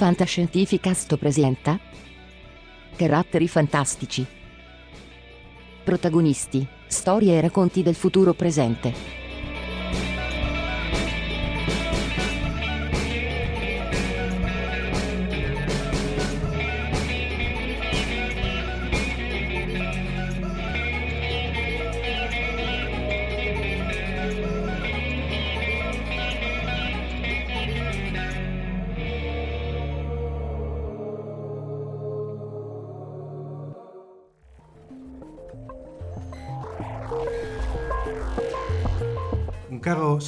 Fantascientificast 0.00 1.18
presenta 1.18 1.78
Caratteri 2.96 3.46
fantastici. 3.46 4.24
Protagonisti, 5.84 6.66
storie 6.86 7.36
e 7.36 7.40
racconti 7.42 7.82
del 7.82 7.94
futuro 7.94 8.32
presente. 8.32 9.19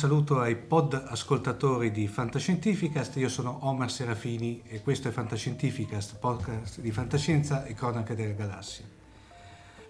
Saluto 0.03 0.41
ai 0.41 0.57
pod 0.57 0.95
ascoltatori 0.95 1.93
di 1.93 2.09
Fantascientificast, 2.09 3.19
io 3.19 3.29
sono 3.29 3.59
Omar 3.69 3.89
Serafini 3.89 4.61
e 4.67 4.83
questo 4.83 5.07
è 5.07 5.13
Fantascientificast, 5.13 6.19
podcast 6.19 6.81
di 6.81 6.91
fantascienza 6.91 7.65
e 7.65 7.75
cronache 7.75 8.17
delle 8.17 8.35
galassie. 8.35 8.85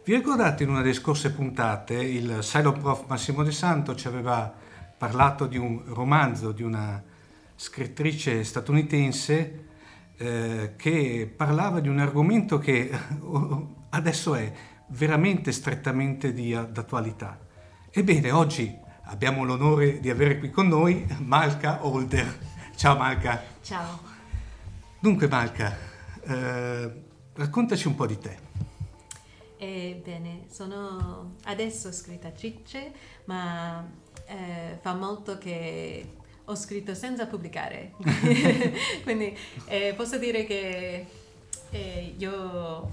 Vi 0.05 0.14
ricordate 0.14 0.64
in 0.64 0.68
una 0.68 0.83
delle 0.83 0.92
scorse 0.92 1.33
puntate 1.33 1.94
il 1.94 2.42
Silent 2.42 2.78
Prof 2.78 3.06
Massimo 3.06 3.42
De 3.42 3.52
Santo 3.52 3.94
ci 3.94 4.06
aveva 4.06 4.52
parlato 4.98 5.46
di 5.46 5.56
un 5.56 5.80
romanzo 5.86 6.52
di 6.52 6.62
una 6.62 7.02
scrittrice 7.56 8.44
statunitense 8.44 9.64
eh, 10.18 10.74
che 10.77 11.33
parlava 11.34 11.80
di 11.80 11.88
un 11.88 12.00
argomento 12.00 12.58
che 12.58 12.90
adesso 13.88 14.34
è 14.34 14.52
veramente 14.88 15.52
strettamente 15.52 16.34
di 16.34 16.50
d'attualità. 16.50 17.38
Ebbene, 17.90 18.30
oggi 18.30 18.81
abbiamo 19.05 19.45
l'onore 19.45 20.00
di 20.00 20.11
avere 20.11 20.39
qui 20.39 20.50
con 20.50 20.69
noi 20.69 21.06
Malca 21.19 21.84
Holder. 21.86 22.39
Ciao 22.77 22.96
Malca. 22.96 23.42
Ciao. 23.63 24.01
Dunque 24.98 25.27
Malca, 25.29 25.77
eh, 26.24 26.92
raccontaci 27.35 27.86
un 27.89 27.95
po' 27.95 28.07
di 28.07 28.18
te. 28.18 28.39
Ebbene, 29.57 30.46
sono 30.51 31.36
adesso 31.45 31.92
scrittrice, 31.92 32.92
ma 33.24 33.85
eh, 34.27 34.79
fa 34.80 34.95
molto 34.95 35.39
che 35.39 36.14
ho 36.45 36.55
scritto 36.55 36.95
senza 36.95 37.27
pubblicare. 37.27 37.92
Quindi 39.02 39.36
eh, 39.67 39.95
posso 39.96 40.18
dire 40.18 40.45
che 40.45 41.07
eh, 41.70 42.14
io 42.17 42.91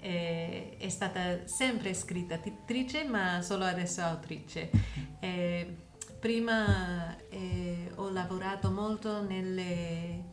eh, 0.00 0.76
è 0.78 0.88
stata 0.88 1.46
sempre 1.46 1.94
scrittrice, 1.94 3.04
ma 3.04 3.42
solo 3.42 3.64
adesso 3.64 4.00
autrice. 4.02 4.70
Eh, 5.22 5.76
prima 6.18 7.14
eh, 7.28 7.92
ho 7.96 8.08
lavorato 8.08 8.70
molto 8.70 9.20
nei 9.22 10.24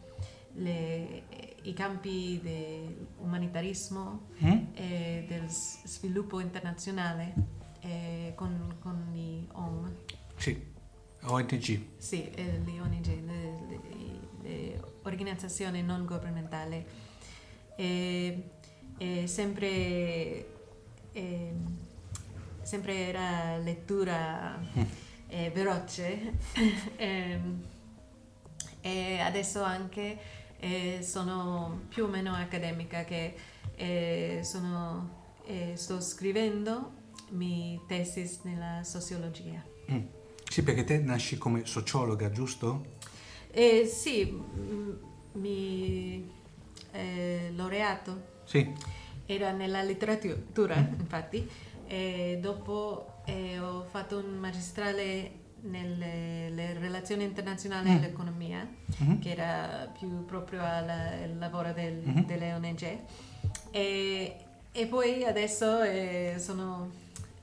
campi 1.76 2.40
dell'umanitarismo 2.42 4.28
mm? 4.42 4.58
e 4.74 5.26
del 5.28 5.44
sviluppo 5.50 6.40
internazionale 6.40 7.34
eh, 7.82 8.32
con, 8.36 8.78
con 8.80 9.10
gli 9.12 9.46
ONG. 9.52 9.92
Sì, 10.38 10.74
ONG. 11.24 11.82
Sì, 11.98 12.30
eh, 12.32 12.62
le 12.64 12.80
ONG, 12.80 13.06
le, 13.06 13.60
le, 13.68 13.80
le 14.42 14.82
organizzazioni 15.04 15.84
non 15.84 16.06
governamentali. 16.06 16.86
E, 18.98 19.24
e 19.24 19.28
sempre, 19.28 20.48
e, 21.12 21.52
sempre 22.62 23.08
era 23.08 23.58
lettura 23.58 24.60
eh, 25.28 25.52
veloce 25.52 26.34
e, 26.96 27.40
e, 28.82 29.20
adesso 29.20 29.64
anche 29.64 30.18
eh, 30.60 31.00
sono 31.02 31.82
più 31.90 32.06
o 32.06 32.08
meno 32.08 32.34
accademica 32.34 33.04
che 33.04 33.36
eh, 33.76 34.40
sono, 34.44 35.26
sto 35.76 36.02
scrivendo 36.02 36.92
mia 37.30 37.80
tesi 37.88 38.40
nella 38.44 38.84
sociologia. 38.84 39.64
Mm. 39.92 40.06
Sì, 40.50 40.64
perché 40.64 40.84
te 40.84 40.98
nasci 41.00 41.38
come 41.38 41.66
sociologa, 41.66 42.32
giusto? 42.32 42.96
Eh, 43.52 43.86
sì, 43.86 44.40
mi 45.34 46.30
eh, 46.92 47.52
laureato 47.56 48.36
sì. 48.48 48.74
Era 49.26 49.52
nella 49.52 49.84
letteratura, 49.84 50.78
mm. 50.78 51.00
infatti. 51.00 51.48
E 51.86 52.40
dopo 52.42 53.22
eh, 53.26 53.60
ho 53.60 53.84
fatto 53.84 54.18
un 54.18 54.38
magistrale 54.38 55.46
nelle 55.62 56.74
relazioni 56.80 57.24
internazionali 57.24 57.90
mm. 57.90 57.96
e 57.96 58.00
l'economia, 58.00 58.68
mm-hmm. 59.04 59.20
che 59.20 59.30
era 59.30 59.92
più 59.98 60.26
proprio 60.26 60.62
al 60.64 61.36
lavoro 61.38 61.74
del, 61.74 62.02
mm-hmm. 62.08 62.26
delle 62.26 62.54
ONG. 62.54 62.98
E, 63.72 64.36
e, 64.72 64.86
poi 64.86 65.26
adesso 65.26 65.82
eh, 65.82 66.36
sono 66.40 66.90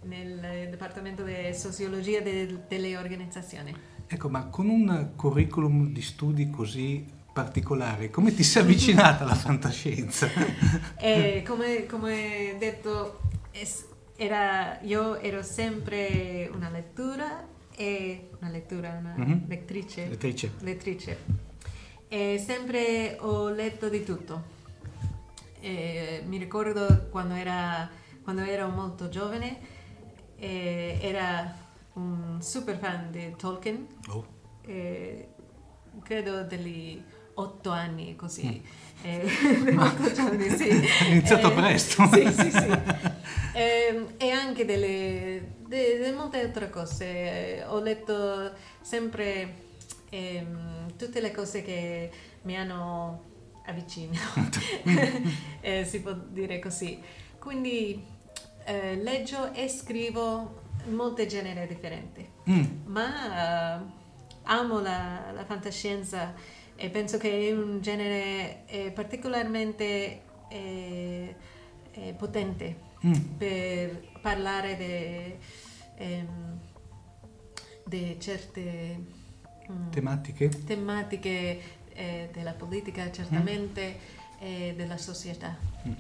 nel 0.03 0.69
Dipartimento 0.71 1.23
di 1.23 1.53
Sociologia 1.53 2.21
de, 2.21 2.65
delle 2.67 2.97
Organizzazioni. 2.97 3.75
Ecco, 4.07 4.29
ma 4.29 4.47
con 4.47 4.69
un 4.69 5.13
curriculum 5.17 5.93
di 5.93 6.03
studi 6.03 6.51
così 6.51 7.14
particolare, 7.35 8.11
come 8.11 8.33
ti 8.33 8.45
sei 8.45 8.63
avvicinata 8.63 9.25
alla 9.25 9.35
fantascienza? 9.35 10.31
Eh, 10.97 11.43
come, 11.45 11.85
come 11.85 12.55
detto, 12.59 13.21
era, 14.17 14.79
io 14.83 15.17
ero 15.17 15.43
sempre 15.43 16.49
una 16.55 16.71
lettura 16.71 17.47
e 17.77 18.31
una 18.39 18.51
lettura, 18.51 18.97
una 18.99 19.15
mm-hmm. 19.19 19.49
lettrice. 19.49 20.07
Lettrice. 20.09 20.53
lettrice. 20.61 21.19
E 22.09 22.43
sempre 22.43 23.17
ho 23.19 23.51
letto 23.51 23.89
di 23.89 24.05
tutto. 24.05 24.45
E 25.61 26.23
mi 26.25 26.39
ricordo 26.39 27.09
quando, 27.11 27.35
era, 27.35 27.91
quando 28.23 28.43
ero 28.43 28.69
molto 28.69 29.09
giovane, 29.09 29.59
era 30.37 31.53
un 31.95 32.39
super 32.41 32.79
fan 32.79 33.11
di 33.11 33.35
Tolkien. 33.37 33.87
Oh. 34.09 34.25
credo 36.03 36.45
degli 36.45 37.03
otto 37.35 37.71
anni 37.71 38.17
così. 38.17 38.63
Mm. 38.63 38.83
Eh, 39.07 39.27
giovane, 40.15 40.57
sì. 40.57 40.69
Hai 41.01 41.11
iniziato 41.11 41.51
eh, 41.51 41.55
presto. 41.55 42.09
Sì, 42.13 42.33
sì, 42.33 42.51
sì. 42.51 43.13
Eh, 43.57 44.07
e 44.17 44.31
anche 44.31 44.65
delle, 44.65 45.59
de, 45.69 45.99
de 45.99 46.11
molte 46.11 46.41
altre 46.41 46.71
cose. 46.71 47.65
Ho 47.69 47.79
letto 47.79 48.51
sempre 48.81 49.55
ehm, 50.11 50.97
tutte 50.97 51.21
le 51.21 51.31
cose 51.31 51.63
che 51.63 52.11
mi 52.43 52.57
hanno 52.57 53.23
avvicinato, 53.67 54.59
eh, 55.61 55.85
si 55.85 56.01
può 56.01 56.13
dire 56.13 56.59
così. 56.59 57.01
Quindi 57.39 58.05
eh, 58.65 58.97
leggo 58.97 59.53
e 59.53 59.69
scrivo 59.69 60.63
molte 60.87 61.27
generi 61.27 61.67
differenti, 61.67 62.29
mm. 62.51 62.65
ma 62.87 63.79
uh, 63.79 63.91
amo 64.43 64.81
la, 64.81 65.31
la 65.33 65.45
fantascienza 65.45 66.35
e 66.77 66.91
penso 66.91 67.19
che 67.19 67.49
è 67.49 67.53
un 67.53 67.81
genere 67.81 68.65
eh, 68.67 68.91
particolarmente 68.91 70.23
eh, 70.49 71.37
eh, 71.93 72.13
potente 72.15 72.77
mm. 73.07 73.13
per 73.37 74.03
parlare 74.21 74.77
di 74.77 75.35
ehm, 76.03 76.59
certe 78.19 79.05
mm, 79.71 79.91
tematiche, 79.91 80.49
tematiche 80.65 81.61
eh, 81.93 82.29
della 82.33 82.53
politica 82.53 83.11
certamente 83.13 83.99
mm. 84.43 84.45
e 84.45 84.75
della 84.77 84.97
società. 84.97 85.57
Mm. 85.87 85.93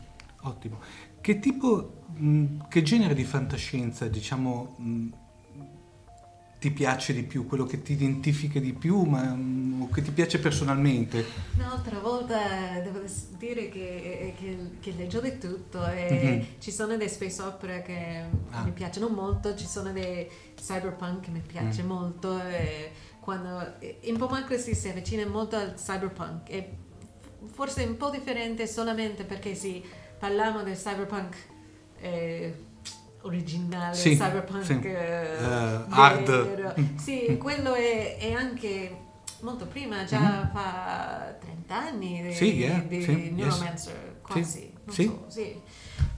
Ottimo. 0.42 0.80
Che 1.20 1.38
tipo, 1.38 2.02
mm, 2.18 2.62
che 2.68 2.82
genere 2.82 3.14
di 3.14 3.24
fantascienza 3.24 4.08
diciamo 4.08 4.76
mm, 4.80 5.12
ti 6.64 6.70
piace 6.70 7.12
di 7.12 7.24
più, 7.24 7.46
quello 7.46 7.66
che 7.66 7.82
ti 7.82 7.92
identifica 7.92 8.58
di 8.58 8.72
più, 8.72 9.02
ma 9.02 9.34
mm, 9.34 9.82
o 9.82 9.90
che 9.90 10.00
ti 10.00 10.12
piace 10.12 10.38
personalmente? 10.38 11.22
Un'altra 11.56 11.98
volta 11.98 12.38
devo 12.82 13.02
dire 13.36 13.68
che, 13.68 14.34
che, 14.38 14.70
che 14.80 14.94
leggo 14.96 15.20
di 15.20 15.36
tutto 15.36 15.86
e 15.86 16.08
mm-hmm. 16.10 16.42
ci 16.60 16.70
sono 16.70 16.96
dei 16.96 17.10
space 17.10 17.42
opera 17.42 17.82
che 17.82 18.24
ah. 18.48 18.62
mi 18.62 18.70
piacciono 18.70 19.10
molto, 19.10 19.54
ci 19.54 19.66
sono 19.66 19.92
dei 19.92 20.26
cyberpunk 20.54 21.24
che 21.24 21.30
mi 21.30 21.42
piace 21.46 21.82
mm. 21.82 21.86
molto 21.86 22.40
e 22.40 22.92
quando 23.20 23.74
in 24.00 24.16
Pomacracy 24.16 24.74
si 24.74 24.88
avvicina 24.88 25.26
molto 25.26 25.56
al 25.56 25.74
cyberpunk 25.74 26.48
e 26.48 26.76
forse 27.52 27.84
un 27.84 27.98
po' 27.98 28.08
differente 28.08 28.66
solamente 28.66 29.24
perché 29.24 29.54
si 29.54 29.84
parliamo 30.18 30.62
del 30.62 30.76
cyberpunk 30.76 31.36
eh, 32.00 32.54
originale, 33.24 33.94
sì, 33.94 34.16
cyberpunk 34.16 34.64
sì. 34.64 34.72
Uh, 34.72 35.84
hard. 35.88 36.98
Sì, 36.98 37.36
quello 37.40 37.74
è, 37.74 38.16
è, 38.18 38.32
anche 38.32 38.96
molto 39.40 39.66
prima, 39.66 40.04
già 40.04 40.50
fa 40.52 41.36
30 41.40 41.76
anni 41.76 42.22
di, 42.22 42.34
Sì, 42.34 42.56
yeah, 42.56 42.78
di 42.80 43.02
sì, 43.02 43.10
yes. 43.10 43.32
Neuromancer, 43.32 44.20
quasi. 44.22 44.72
non 44.84 44.94
sì. 44.94 45.04
so, 45.04 45.24
sì. 45.28 45.60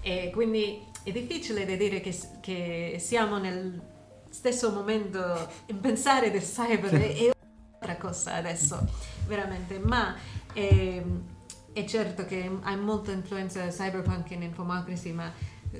E 0.01 0.31
quindi 0.33 0.85
è 1.03 1.13
difficile 1.13 1.65
dire 1.77 2.01
che, 2.01 2.17
che 2.41 2.97
siamo 2.99 3.39
nel 3.39 3.81
stesso 4.29 4.71
momento 4.71 5.49
in 5.67 5.81
pensare 5.81 6.31
del 6.31 6.43
cyber 6.43 6.91
è 6.91 7.31
un'altra 7.31 7.97
cosa 7.97 8.35
adesso, 8.35 8.87
veramente, 9.27 9.79
ma 9.79 10.15
è, 10.53 11.03
è 11.73 11.85
certo 11.85 12.25
che 12.27 12.51
ha 12.61 12.77
molta 12.77 13.13
influenza 13.13 13.67
cyberpunk 13.69 14.31
in 14.33 14.43
Infomocracy, 14.43 15.13
ma 15.13 15.33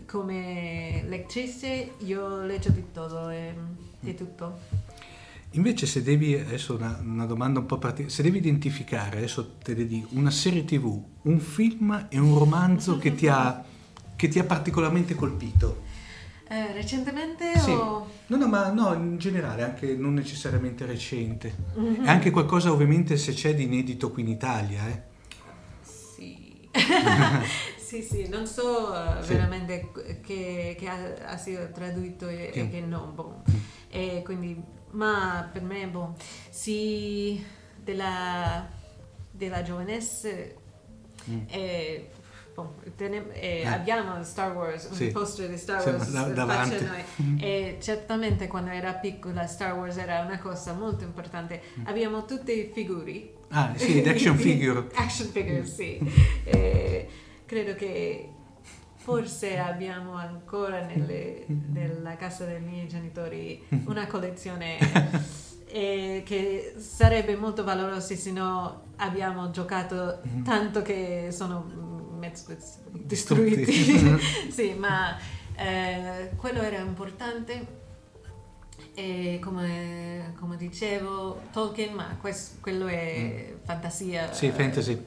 come 0.05 1.05
lettrice 1.09 1.93
io 1.99 2.43
leggo 2.45 2.69
di 2.71 2.81
tutto 2.93 3.31
e, 3.31 3.55
e 4.03 4.15
tutto. 4.15 4.59
Invece 5.53 5.87
se 5.87 6.03
devi, 6.03 6.35
adesso 6.35 6.75
una, 6.75 6.99
una 7.03 7.25
domanda 7.25 7.61
un 7.61 7.67
po' 7.67 7.79
particolare, 7.79 8.15
se 8.15 8.23
devi 8.23 8.39
identificare, 8.39 9.17
adesso 9.19 9.55
te 9.63 9.75
ne 9.75 9.87
dico, 9.87 10.09
una 10.13 10.31
serie 10.31 10.65
tv, 10.65 11.03
un 11.23 11.41
film 11.41 12.07
e 12.11 12.19
un 12.19 12.39
romanzo 12.39 12.99
che 12.99 13.15
ti 13.15 13.27
ha, 13.27 13.65
che 14.17 14.29
ti 14.29 14.39
ha 14.39 14.45
particolarmente 14.45 15.15
colpito. 15.15 15.85
Eh, 16.49 16.73
recentemente 16.75 17.59
Sì. 17.59 17.71
o... 17.71 18.07
No, 18.27 18.37
no, 18.37 18.47
ma 18.47 18.71
no, 18.71 18.93
in 18.95 19.17
generale, 19.19 19.63
anche 19.63 19.97
non 19.97 20.15
necessariamente 20.15 20.85
recente. 20.85 21.55
Mhm. 21.75 22.05
E 22.05 22.09
anche 22.09 22.31
qualcosa 22.31 22.71
ovviamente 22.71 23.17
se 23.17 23.33
c'è 23.33 23.55
di 23.55 23.65
inedito 23.65 24.11
qui 24.11 24.23
in 24.23 24.29
Italia, 24.29 24.87
eh. 24.89 25.03
Sì. 25.83 26.69
sì, 27.87 28.03
sì, 28.03 28.29
non 28.29 28.47
so 28.47 28.93
eh, 28.93 29.23
Sì. 29.23 29.33
veramente 29.35 29.91
che, 30.25 30.75
che 30.79 30.89
ha, 30.89 31.33
ha 31.33 31.37
sido 31.37 31.71
tradotto 31.73 32.27
e, 32.29 32.51
Sì. 32.53 32.59
e 32.61 32.69
che 32.71 32.81
no, 32.81 33.13
boh. 33.15 33.43
E 33.89 34.23
quindi, 34.25 34.61
ma 34.91 35.49
per 35.53 35.63
me, 35.63 35.87
boh, 35.87 36.15
sì, 36.51 37.45
della, 37.77 38.67
della 39.31 39.63
giovanezza, 39.63 40.29
Mm. 41.29 41.41
eh, 41.49 42.09
boh, 42.55 42.75
tene- 42.97 43.33
eh, 43.33 43.61
Eh. 43.63 43.67
abbiamo 43.67 44.23
Star 44.23 44.55
Wars, 44.55 44.91
Sì. 44.93 45.07
un 45.07 45.13
poster 45.13 45.49
di 45.49 45.57
Star 45.57 45.85
Wars 45.85 46.11
da- 46.11 46.23
davanti. 46.29 46.85
noi. 46.85 47.41
E 47.41 47.79
certamente 47.81 48.47
quando 48.47 48.71
era 48.71 48.93
piccola 48.95 49.47
Star 49.47 49.75
Wars 49.77 49.97
era 49.97 50.21
una 50.21 50.39
cosa 50.39 50.73
molto 50.73 51.03
importante. 51.05 51.61
Mm. 51.81 51.87
Abbiamo 51.87 52.25
tutti 52.25 52.53
i 52.53 52.71
figuri 52.73 53.35
Ah, 53.51 53.73
sì, 53.77 54.01
action 54.07 54.37
figure. 54.39 54.87
Action 54.95 55.29
figure, 55.29 55.65
sì. 55.65 55.99
Eh, 56.45 57.09
credo 57.47 57.75
che 57.75 58.29
forse 58.97 59.57
abbiamo 59.59 60.15
ancora 60.15 60.85
nelle- 60.85 61.45
nella 61.47 62.17
casa 62.17 62.45
dei 62.45 62.61
miei 62.61 62.89
genitori 62.89 63.65
una 63.87 64.07
collezione 64.07 64.79
eh, 65.69 66.23
che 66.25 66.75
sarebbe 66.79 67.37
molto 67.37 67.63
valorosa 67.65 68.15
se 68.17 68.33
no 68.33 68.83
abbiamo 68.97 69.51
giocato 69.51 70.21
tanto 70.45 70.83
che 70.83 71.29
sono 71.31 71.65
mezzo 72.19 72.45
distrutti. 72.91 73.65
Sì, 74.51 74.73
ma 74.75 75.17
eh, 75.55 76.31
quello 76.37 76.61
era 76.63 76.79
importante. 76.79 77.85
E 78.95 79.39
come, 79.43 80.33
come 80.39 80.57
dicevo, 80.57 81.43
Tolkien, 81.53 81.93
ma 81.95 82.17
quest- 82.19 82.61
quello 82.61 82.87
è 82.87 83.55
fantasia. 83.63 84.29
Mm. 84.29 84.33
Sì, 84.33 84.47
eh, 84.47 84.51
fantasy. 84.53 85.05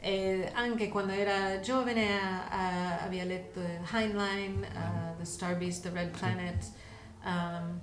E 0.00 0.50
anche 0.54 0.88
quando 0.88 1.12
era 1.12 1.60
giovane 1.60 2.02
eh, 2.02 3.04
aveva 3.04 3.24
letto 3.24 3.60
Heinlein, 3.92 4.62
eh, 4.64 5.14
The 5.18 5.24
Star 5.24 5.56
Beast, 5.56 5.82
The 5.82 5.90
Red 5.90 6.18
Planet, 6.18 6.70
um, 7.24 7.80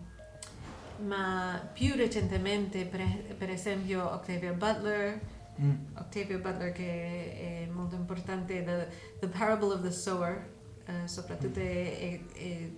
ma 1.07 1.69
più 1.73 1.93
recentemente 1.95 2.85
per, 2.85 3.01
per 3.37 3.49
esempio 3.49 4.11
Octavia 4.11 4.53
Butler, 4.53 5.35
Mm. 5.59 5.73
Octavia 5.95 6.37
Butler 6.37 6.71
che 6.71 7.63
è 7.65 7.67
molto 7.71 7.95
importante, 7.95 8.63
The, 8.63 8.87
The 9.19 9.27
Parable 9.27 9.73
of 9.73 9.81
the 9.81 9.89
Sower, 9.91 10.47
eh, 10.85 11.07
soprattutto 11.07 11.59
è, 11.59 11.97
è- 11.99 12.33
è 12.33 12.69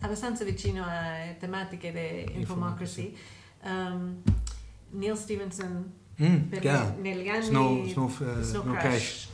abbastanza 0.00 0.44
vicino 0.44 0.84
a 0.86 1.32
tematiche 1.38 1.90
di 1.90 2.36
Infomocracy. 2.38 3.16
Um, 3.62 4.22
Neil 4.90 5.16
Stevenson 5.16 5.90
Mm, 6.22 6.50
me, 6.50 6.94
negli 7.00 7.28
anni 7.28 7.42
Snow, 7.44 7.84
snow, 7.86 8.08
eh, 8.38 8.42
Snow 8.42 8.62
Crash. 8.72 8.82
Crash. 8.82 9.28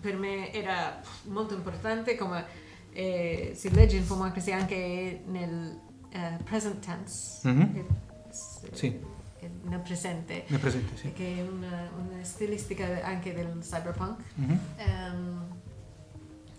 per 0.00 0.16
me 0.16 0.50
era 0.52 1.00
molto 1.24 1.54
importante 1.54 2.16
come 2.16 2.44
eh, 2.92 3.52
si 3.54 3.70
legge 3.72 3.96
in 3.96 4.02
Infomocracy 4.02 4.50
anche 4.50 5.22
nel 5.26 5.78
eh, 6.10 6.38
present 6.44 6.78
tense 6.84 7.46
Mhm. 7.48 7.60
eh, 7.76 8.32
s- 8.32 8.60
Sì. 8.72 8.98
eh, 9.40 9.50
nel 9.64 9.80
presente 9.80 10.44
Ne 10.46 10.56
è 10.56 10.58
presente, 10.58 10.96
sì. 10.96 11.12
che 11.12 11.36
è 11.38 11.42
una, 11.42 11.90
una 11.98 12.22
stilistica 12.24 13.02
anche 13.02 13.34
del 13.34 13.58
cyberpunk 13.60 14.18
Mhm. 14.36 14.58
Ehm, 14.76 15.46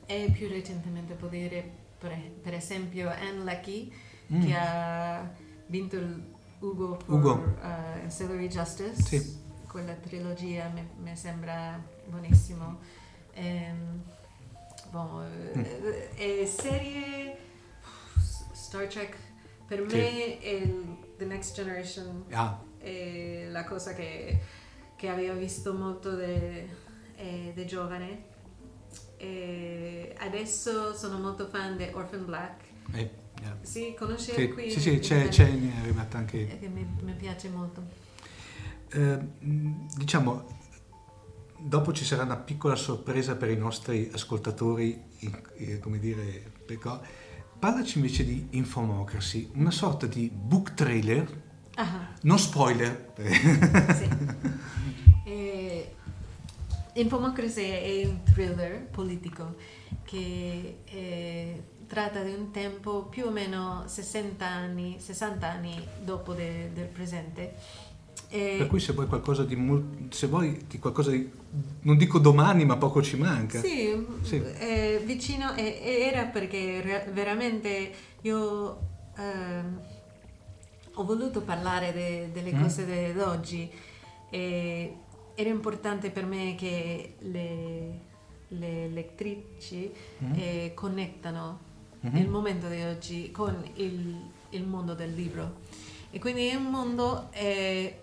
e 0.06 0.30
più 0.32 0.48
recentemente 0.50 1.14
può 1.16 1.28
dire 1.28 1.68
per, 1.98 2.16
per 2.42 2.54
esempio 2.54 3.10
Anne 3.10 3.44
Leckie 3.44 3.90
Mm. 4.34 4.42
che 4.46 4.54
ha 4.56 5.30
vinto 5.68 5.98
il 5.98 6.24
Ugo 6.60 6.96
per 6.96 7.14
Ugo. 7.14 7.56
eh, 7.62 8.04
Ancillary 8.04 8.48
Justice 8.48 9.02
Sì. 9.02 9.42
Quella 9.74 9.94
trilogia 9.96 10.68
mi, 10.70 10.88
mi 11.02 11.16
sembra 11.18 11.82
buonissimo 12.06 12.80
Ehm, 13.34 14.04
boh, 14.92 15.24
eh, 15.24 15.58
Mm. 15.58 15.64
e 16.16 16.46
serie 16.46 17.36
Star 18.54 18.86
Trek 18.86 19.18
per 19.66 19.84
Sì. 19.90 19.96
me 19.96 20.38
è 20.40 20.70
The 21.18 21.26
Next 21.26 21.56
Generation 21.56 22.26
Ah, 22.32 22.62
è 22.78 23.48
la 23.50 23.64
cosa 23.64 23.94
che, 23.96 24.40
che 24.96 25.08
avevo 25.10 25.40
visto 25.40 25.74
molto 25.74 26.12
da 26.16 27.66
giovane. 27.66 28.26
E 29.18 30.14
adesso 30.20 30.94
sono 30.96 31.18
molto 31.18 31.48
fan 31.48 31.76
di 31.78 31.88
Orphan 31.92 32.26
Black. 32.26 32.62
eh, 32.94 33.10
yeah. 33.42 33.58
Sì, 33.62 33.96
conosce 33.98 34.34
Sì, 34.34 34.48
qui? 34.50 34.70
sì, 34.70 34.80
sì, 34.80 35.00
c'è, 35.00 35.28
c'è, 35.30 35.48
è 35.48 35.80
arrivata 35.82 36.20
anche... 36.20 36.60
Che 36.60 36.68
mi, 36.68 36.86
mi 37.02 37.14
piace 37.14 37.50
molto. 37.50 37.82
Eh, 38.94 39.00
mh, 39.46 39.88
diciamo, 39.98 40.46
dopo 41.60 41.92
ci 41.94 42.06
sarà 42.06 42.24
una 42.24 42.38
piccola 42.38 42.76
sorpresa 42.76 43.36
per 43.36 43.50
i 43.50 43.58
nostri 43.58 44.10
ascoltatori, 44.14 45.02
eh, 45.58 45.80
come 45.80 46.00
dire, 46.00 46.52
perché- 46.66 47.00
parlaci 47.58 47.98
invece 47.98 48.24
di 48.26 48.48
Infomocracy, 48.52 49.50
una 49.56 49.72
sorta 49.72 50.06
di 50.06 50.30
book 50.30 50.74
trailer, 50.74 51.42
Ah, 51.76 52.10
non 52.22 52.38
spoiler, 52.38 53.14
sì. 53.98 54.10
E 55.26 55.96
Infomocracy 56.94 57.64
è 57.64 58.06
un 58.06 58.22
thriller 58.24 58.86
politico 58.92 59.56
che 60.04 60.82
eh, 60.86 61.64
tratta 61.88 62.22
di 62.22 62.32
un 62.34 62.52
tempo 62.52 63.06
più 63.06 63.26
o 63.26 63.32
meno 63.32 63.84
60 63.88 64.46
anni, 64.46 64.98
60 65.00 65.50
anni 65.50 65.84
dopo 66.04 66.34
de- 66.34 66.70
del 66.74 66.86
presente. 66.88 67.56
E- 68.36 68.56
per 68.58 68.66
cui 68.68 68.80
se 68.80 68.94
vuoi 68.94 69.06
qualcosa 69.06 69.44
di, 69.44 69.56
mol- 69.56 70.08
se 70.10 70.26
vuoi 70.26 70.66
di 70.68 70.80
qualcosa 70.80 71.12
di, 71.12 71.30
non 71.82 71.98
dico 71.98 72.18
domani 72.18 72.66
ma 72.66 72.78
poco 72.78 73.00
ci 73.04 73.16
manca. 73.16 73.60
Sì, 73.60 73.94
Sì. 74.24 74.42
eh, 74.58 75.00
vicino 75.06 75.54
e- 75.56 75.80
e 75.84 76.00
era 76.02 76.24
perché 76.26 76.82
re- 76.82 77.08
veramente 77.14 77.92
io 78.22 78.80
ehm, 79.16 79.80
ho 80.96 81.04
voluto 81.04 81.42
parlare 81.42 81.94
de- 81.94 82.30
delle 82.34 82.52
Mm. 82.56 82.62
cose 82.64 82.86
de- 82.88 83.14
d'oggi 83.14 83.70
e 84.32 84.96
era 85.36 85.50
importante 85.50 86.10
per 86.10 86.26
me 86.26 86.56
che 86.56 87.14
le, 87.20 88.00
le 88.48 88.88
lettrici 88.88 89.92
Mhm. 90.18 90.34
eh, 90.36 90.72
connettano 90.74 91.60
Mhm. 92.02 92.18
il 92.18 92.30
momento 92.30 92.68
di 92.68 92.82
oggi 92.82 93.30
con 93.30 93.64
il, 93.76 94.18
il 94.50 94.64
mondo 94.66 94.96
del 94.96 95.14
libro. 95.14 95.62
E 96.10 96.18
quindi 96.20 96.48
è 96.48 96.56
un 96.56 96.70
mondo 96.72 97.30
eh, 97.32 98.00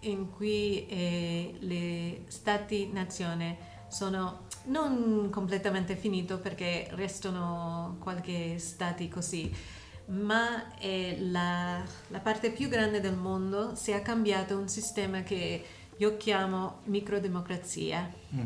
in 0.00 0.30
cui 0.30 0.86
eh, 0.86 1.54
le 1.60 2.24
stati-nazione 2.28 3.76
sono 3.88 4.46
non 4.64 5.28
completamente 5.30 5.96
finito 5.96 6.38
perché 6.38 6.88
restano 6.92 7.96
qualche 8.00 8.58
stati 8.58 9.08
così, 9.08 9.50
ma 10.06 10.76
è 10.76 11.16
la, 11.20 11.82
la 12.08 12.18
parte 12.20 12.50
più 12.50 12.68
grande 12.68 13.00
del 13.00 13.16
mondo 13.16 13.74
si 13.74 13.90
è 13.90 14.02
cambiato 14.02 14.56
un 14.58 14.68
sistema 14.68 15.22
che 15.22 15.64
io 15.96 16.16
chiamo 16.16 16.80
microdemocrazia. 16.84 18.12
Mm. 18.34 18.40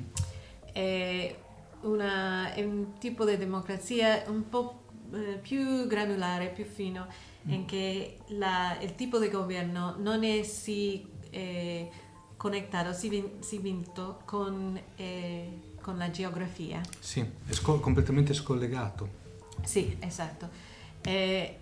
È, 0.73 1.37
una- 1.82 2.52
è 2.54 2.64
un 2.64 2.99
tipo 2.99 3.25
di 3.25 3.37
democrazia 3.37 4.23
un 4.28 4.49
po' 4.49 4.85
eh, 5.12 5.38
più 5.42 5.87
granulare, 5.87 6.49
più 6.49 6.64
fino, 6.64 7.06
in 7.47 7.64
che 7.64 8.18
la- 8.28 8.78
il 8.80 8.94
tipo 8.94 9.18
di 9.18 9.28
governo 9.28 9.97
non 9.99 10.23
è 10.23 10.42
sì 10.44 11.04
eh, 11.32 11.90
vinto 13.58 14.20
con, 14.24 14.80
eh, 14.96 15.58
con 15.80 15.96
la 15.96 16.10
geografia. 16.10 16.80
Sì, 16.98 17.20
è 17.20 17.52
sco- 17.52 17.80
completamente 17.80 18.32
scollegato. 18.34 19.20
Sì, 19.64 19.96
esatto. 20.00 20.48
E 21.02 21.58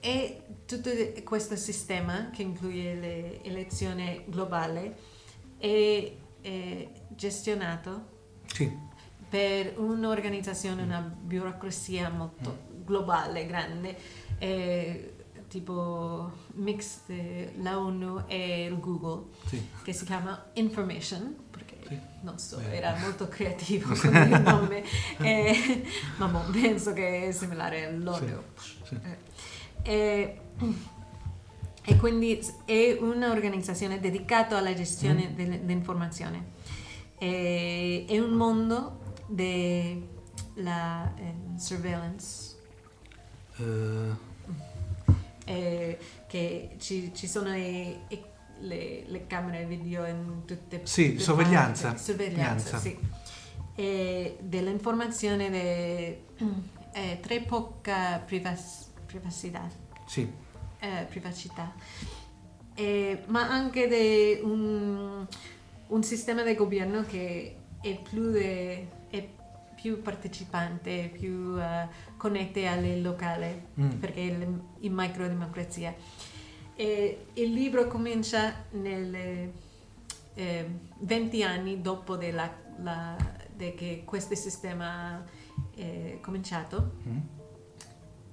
e 0.00 0.42
tutto 0.64 0.90
questo 1.24 1.56
sistema 1.56 2.30
che 2.30 2.42
include 2.42 2.94
le 2.94 3.42
elezioni 3.42 4.22
globali 4.26 4.94
è, 5.58 6.12
è 6.40 6.88
gestionato 7.08 8.06
Sì, 8.46 8.72
per 9.28 9.74
un'organizzazione, 9.76 10.82
una 10.82 11.00
burocrazia 11.00 12.10
molto 12.10 12.66
globale, 12.84 13.44
grande, 13.46 13.96
eh, 14.38 15.14
tipo 15.48 16.30
mix 16.54 17.00
eh, 17.06 17.52
la 17.60 17.78
ONU 17.78 18.24
e 18.26 18.64
il 18.66 18.78
Google, 18.78 19.30
sì. 19.46 19.66
che 19.82 19.92
si 19.92 20.04
chiama 20.04 20.50
Information, 20.54 21.34
perché 21.50 21.76
Sì. 21.88 21.98
non 22.22 22.38
so, 22.38 22.58
Beh. 22.58 22.76
era 22.76 22.94
molto 22.98 23.28
creativo 23.28 23.94
con 23.96 24.14
il 24.14 24.40
nome, 24.42 24.84
eh, 25.18 25.82
ma 26.18 26.26
boh, 26.26 26.42
penso 26.52 26.92
che 26.92 27.28
è 27.28 27.32
similare 27.32 27.86
all'ONU. 27.86 28.42
sì. 28.84 28.98
Eh, 29.02 29.16
e, 29.82 30.40
e 31.82 31.96
quindi 31.96 32.38
è 32.66 32.96
un'organizzazione 33.00 33.98
dedicata 34.00 34.58
alla 34.58 34.74
gestione 34.74 35.28
Mm. 35.30 35.34
dell'informazione. 35.34 36.56
E- 37.16 38.04
è 38.06 38.18
un 38.18 38.30
mondo 38.32 39.14
della 39.26 41.10
surveillance, 41.56 42.56
Eh, 43.56 44.26
eh, 45.48 45.98
che 46.26 46.70
ci, 46.78 47.12
ci 47.14 47.26
sono 47.26 47.54
i- 47.56 47.98
i- 48.08 48.24
le, 48.60 49.04
le 49.06 49.26
camere 49.26 49.64
video 49.66 50.04
in 50.06 50.42
tutte 50.44 50.80
Sì, 50.84 51.10
tutte 51.12 51.22
sorveglianza. 51.22 51.96
Sorveglianza, 51.96 52.78
Sorveglianza. 52.78 52.78
sì. 52.78 52.98
E 53.74 54.36
dell'informazione 54.40 55.50
de, 55.50 56.22
eh, 56.92 57.18
tre 57.20 57.40
poca 57.42 58.18
privas- 58.26 58.90
privacità. 59.06 59.68
sì, 60.06 60.28
eh, 60.80 61.06
privacità, 61.08 61.72
Eh, 62.74 63.22
ma 63.26 63.48
anche 63.48 63.88
di 63.88 64.40
un, 64.42 65.26
un 65.88 66.02
sistema 66.04 66.42
di 66.44 66.54
governo 66.54 67.02
che 67.04 67.56
è 67.80 67.98
più, 68.08 68.30
de- 68.30 68.88
è 69.10 69.26
più 69.80 70.02
partecipante, 70.02 71.08
più 71.12 71.56
eh, 71.56 71.86
connette 72.16 72.66
alle 72.66 72.98
locali, 73.00 73.62
Mm. 73.80 73.90
perché 74.00 74.20
è 74.20 74.24
il- 74.24 74.60
in 74.80 74.92
microdemocrazia. 74.92 75.94
E 76.74 77.26
il 77.34 77.52
libro 77.52 77.86
comincia 77.86 78.64
nel 78.70 79.50
20 81.00 81.42
anni 81.42 81.80
dopo 81.80 82.16
della, 82.16 82.52
la- 82.82 83.16
de 83.54 83.74
che 83.74 84.02
questo 84.04 84.34
sistema 84.34 85.24
è 85.76 86.18
cominciato. 86.20 86.92
Mm. 87.06 87.18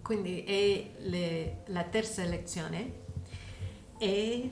Quindi 0.02 0.44
è 0.44 0.90
le- 1.08 1.62
la 1.68 1.84
terza 1.84 2.22
elezione 2.24 3.04
e 3.98 4.50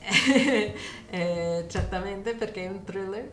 eh, 1.10 1.64
certamente 1.68 2.34
perché 2.34 2.64
è 2.64 2.68
un 2.68 2.84
thriller 2.84 3.30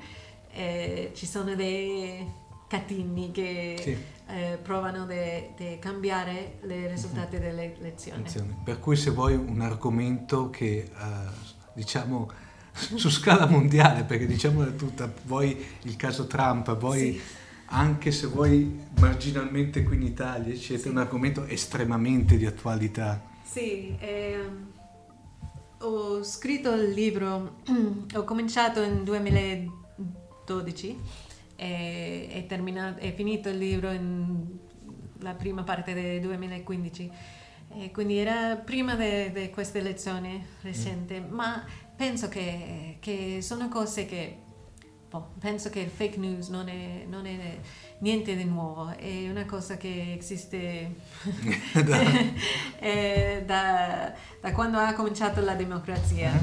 eh, 0.53 1.11
ci 1.13 1.25
sono 1.25 1.53
dei 1.55 2.25
cattivi 2.71 3.31
che 3.31 3.75
Sì. 3.81 3.97
eh, 4.27 4.57
provano 4.61 5.05
di 5.05 5.77
cambiare 5.79 6.59
i 6.65 6.87
risultati 6.87 7.37
delle 7.37 7.77
elezioni. 7.77 8.19
Attenzione. 8.19 8.55
Per 8.63 8.79
cui 8.79 8.95
se 8.95 9.09
vuoi 9.09 9.35
un 9.35 9.59
argomento 9.59 10.49
che 10.49 10.77
eh, 10.83 10.89
diciamo 11.73 12.31
su 12.95 13.09
scala 13.09 13.45
mondiale, 13.45 14.03
perché 14.05 14.25
diciamola 14.25 14.71
tutta, 14.71 15.11
vuoi 15.25 15.61
il 15.81 15.97
caso 15.97 16.27
Trump, 16.27 16.77
vuoi 16.77 17.11
Sì. 17.11 17.21
anche 17.65 18.11
se 18.11 18.27
vuoi 18.27 18.79
marginalmente 18.99 19.83
qui 19.83 19.97
in 19.97 20.03
Italia, 20.03 20.53
eccetera, 20.53 20.83
Sì. 20.83 20.87
un 20.87 20.97
argomento 20.99 21.45
estremamente 21.47 22.37
di 22.37 22.45
attualità. 22.45 23.21
Sì, 23.43 23.93
ehm, 23.99 24.71
ho 25.79 26.23
scritto 26.23 26.71
il 26.73 26.91
libro, 26.91 27.57
ho 28.15 28.23
cominciato 28.23 28.79
nel 28.79 29.03
2012 29.03 30.97
e 31.61 32.27
è, 32.31 32.45
terminato, 32.47 32.99
è 32.99 33.13
finito 33.13 33.47
il 33.49 33.59
libro 33.59 33.91
nella 33.91 35.35
prima 35.35 35.61
parte 35.61 35.93
del 35.93 36.19
2015. 36.19 37.11
E 37.73 37.91
quindi 37.91 38.17
era 38.17 38.55
prima 38.55 38.95
di 38.95 39.49
questa 39.51 39.77
elezione 39.77 40.47
recente, 40.61 41.21
ma 41.21 41.63
penso 41.95 42.27
che, 42.29 42.97
che 42.99 43.37
sono 43.41 43.69
cose 43.69 44.07
che 44.07 44.37
boh, 45.07 45.33
penso 45.39 45.69
che 45.69 45.81
il 45.81 45.89
fake 45.89 46.17
news 46.17 46.49
non 46.49 46.67
è, 46.67 47.05
non 47.07 47.27
è 47.27 47.59
niente 47.99 48.35
di 48.35 48.43
nuovo, 48.43 48.89
è 48.97 49.29
una 49.29 49.45
cosa 49.45 49.77
che 49.77 50.17
esiste 50.17 50.95
eh, 52.79 53.43
da, 53.45 54.13
da 54.41 54.51
quando 54.51 54.79
ha 54.79 54.93
cominciato 54.93 55.41
la 55.41 55.53
democrazia. 55.53 56.33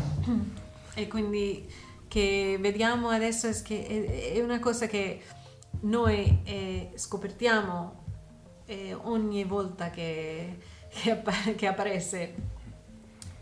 E 0.95 1.09
quindi 1.09 1.67
che 2.09 2.57
vediamo 2.59 3.09
adesso 3.09 3.49
è 3.49 4.41
una 4.41 4.59
cosa 4.59 4.87
che 4.87 5.23
noi 5.81 6.41
eh, 6.45 6.91
scopertiamo 6.95 8.05
eh, 8.67 8.95
ogni 8.95 9.45
volta 9.45 9.91
che, 9.91 10.59
che, 10.89 11.11
appa- 11.11 11.53
che 11.55 11.67
appare. 11.67 12.57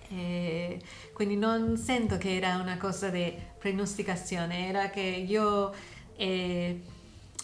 Eh, 0.08 0.80
quindi 1.12 1.36
non 1.36 1.76
sento 1.76 2.16
che 2.16 2.36
era 2.36 2.56
una 2.56 2.76
cosa 2.76 3.08
di 3.08 3.32
pronosticazione, 3.58 4.68
era 4.68 4.90
che 4.90 5.00
io 5.00 5.72
eh, 6.16 6.80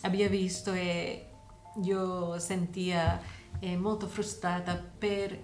abbia 0.02 0.29
visto 0.29 0.73
e 0.73 1.26
io 1.83 2.38
sentia 2.38 3.21
eh, 3.59 3.76
molto 3.76 4.07
frustrata 4.07 4.81
per 4.99 5.37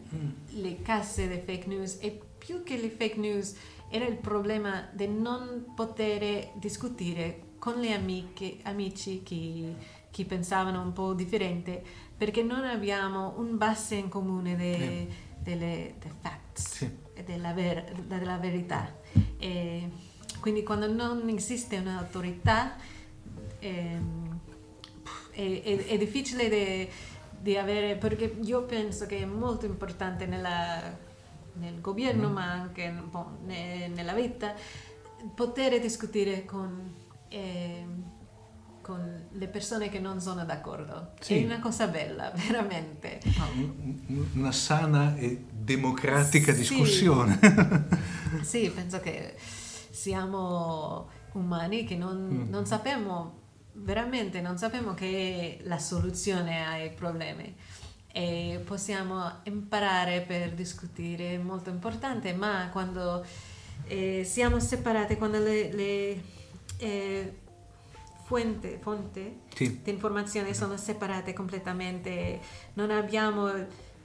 le 0.51 0.83
casse 0.83 1.29
di 1.29 1.41
fake 1.45 1.67
news 1.67 1.99
e 2.01 2.21
più 2.39 2.63
che 2.63 2.77
le 2.77 2.91
fake 2.91 3.17
news 3.17 3.55
era 3.90 4.04
il 4.07 4.16
problema 4.16 4.87
di 4.92 5.07
non 5.09 5.73
poter 5.75 6.50
discutere 6.54 7.42
con 7.59 7.80
le 7.80 7.92
amiche, 7.95 8.59
amici 8.62 9.23
che, 9.23 9.75
che 10.11 10.25
pensavano 10.25 10.80
un 10.83 10.92
po' 10.92 11.12
differente 11.14 11.83
perché 12.16 12.42
non 12.42 12.64
abbiamo 12.64 13.35
un 13.38 13.57
base 13.57 13.95
in 13.97 14.09
comune 14.09 14.57
de- 14.57 14.76
Eh. 14.76 15.09
delle 15.38 15.95
dei 15.99 16.11
facts 16.21 16.76
Sì. 16.76 16.90
e 17.14 17.23
della, 17.23 17.52
ver- 17.52 17.92
della 18.02 18.37
verità. 18.37 18.92
E 19.38 19.88
quindi 20.40 20.62
quando 20.62 20.92
non 20.92 21.28
esiste 21.28 21.76
un'autorità 21.78 22.76
ehm, 23.61 24.38
è, 25.30 25.62
è- 25.62 25.87
è 25.87 25.99
difficile 25.99 26.49
de- 26.49 26.88
di 27.40 27.57
avere, 27.57 27.95
perché 27.97 28.37
io 28.42 28.62
penso 28.64 29.07
che 29.07 29.18
è 29.18 29.25
molto 29.25 29.64
importante 29.66 30.26
nella- 30.26 31.07
nel 31.59 31.81
governo, 31.81 32.29
Mm. 32.29 32.33
ma 32.33 32.50
anche 32.50 32.93
po' 33.11 33.38
ne- 33.45 33.88
nella 33.88 34.12
vita, 34.15 34.55
poter 35.35 35.81
discutere 35.81 36.45
con, 36.45 36.95
ehm, 37.29 38.03
con 38.81 39.27
le 39.31 39.49
persone 39.49 39.88
che 39.91 39.99
non 39.99 40.21
sono 40.21 40.45
d'accordo. 40.45 41.12
Sì. 41.21 41.43
È 41.43 41.45
una 41.45 41.61
cosa 41.61 41.87
bella, 41.88 42.31
veramente. 42.47 43.21
Ah, 43.38 43.49
un- 43.55 44.27
una 44.35 44.53
sana 44.53 45.17
e 45.17 45.45
democratica 45.50 46.53
Sì. 46.53 46.59
discussione. 46.59 47.38
Sì, 48.43 48.71
penso 48.71 49.00
che 49.00 49.35
siamo 49.91 51.09
umani 51.33 51.85
che 51.85 51.97
non, 51.97 52.17
Mm. 52.47 52.49
non 52.50 52.67
sappiamo, 52.67 53.37
veramente 53.73 54.41
non 54.41 54.59
sappiamo 54.59 54.93
che 54.95 55.59
è 55.61 55.67
la 55.67 55.79
soluzione 55.79 56.67
ai 56.67 56.91
problemi 56.93 57.55
e 58.12 58.61
possiamo 58.65 59.41
imparare 59.45 60.23
per 60.23 60.53
discutere, 60.53 61.35
è 61.35 61.38
molto 61.38 61.71
importante, 61.71 62.33
ma 62.33 62.69
quando 62.73 63.25
eh, 63.87 64.23
siamo 64.25 64.59
separati, 64.61 65.17
quando 65.17 65.38
le, 65.38 65.73
le, 65.73 66.23
eh, 66.79 67.33
fuente, 68.25 68.79
fonte 68.81 69.41
Sì. 69.55 69.81
di 69.83 69.91
informazione 69.91 70.53
sono 70.55 70.77
separate 70.77 71.33
completamente, 71.33 72.41
non 72.75 72.91
abbiamo, 72.91 73.50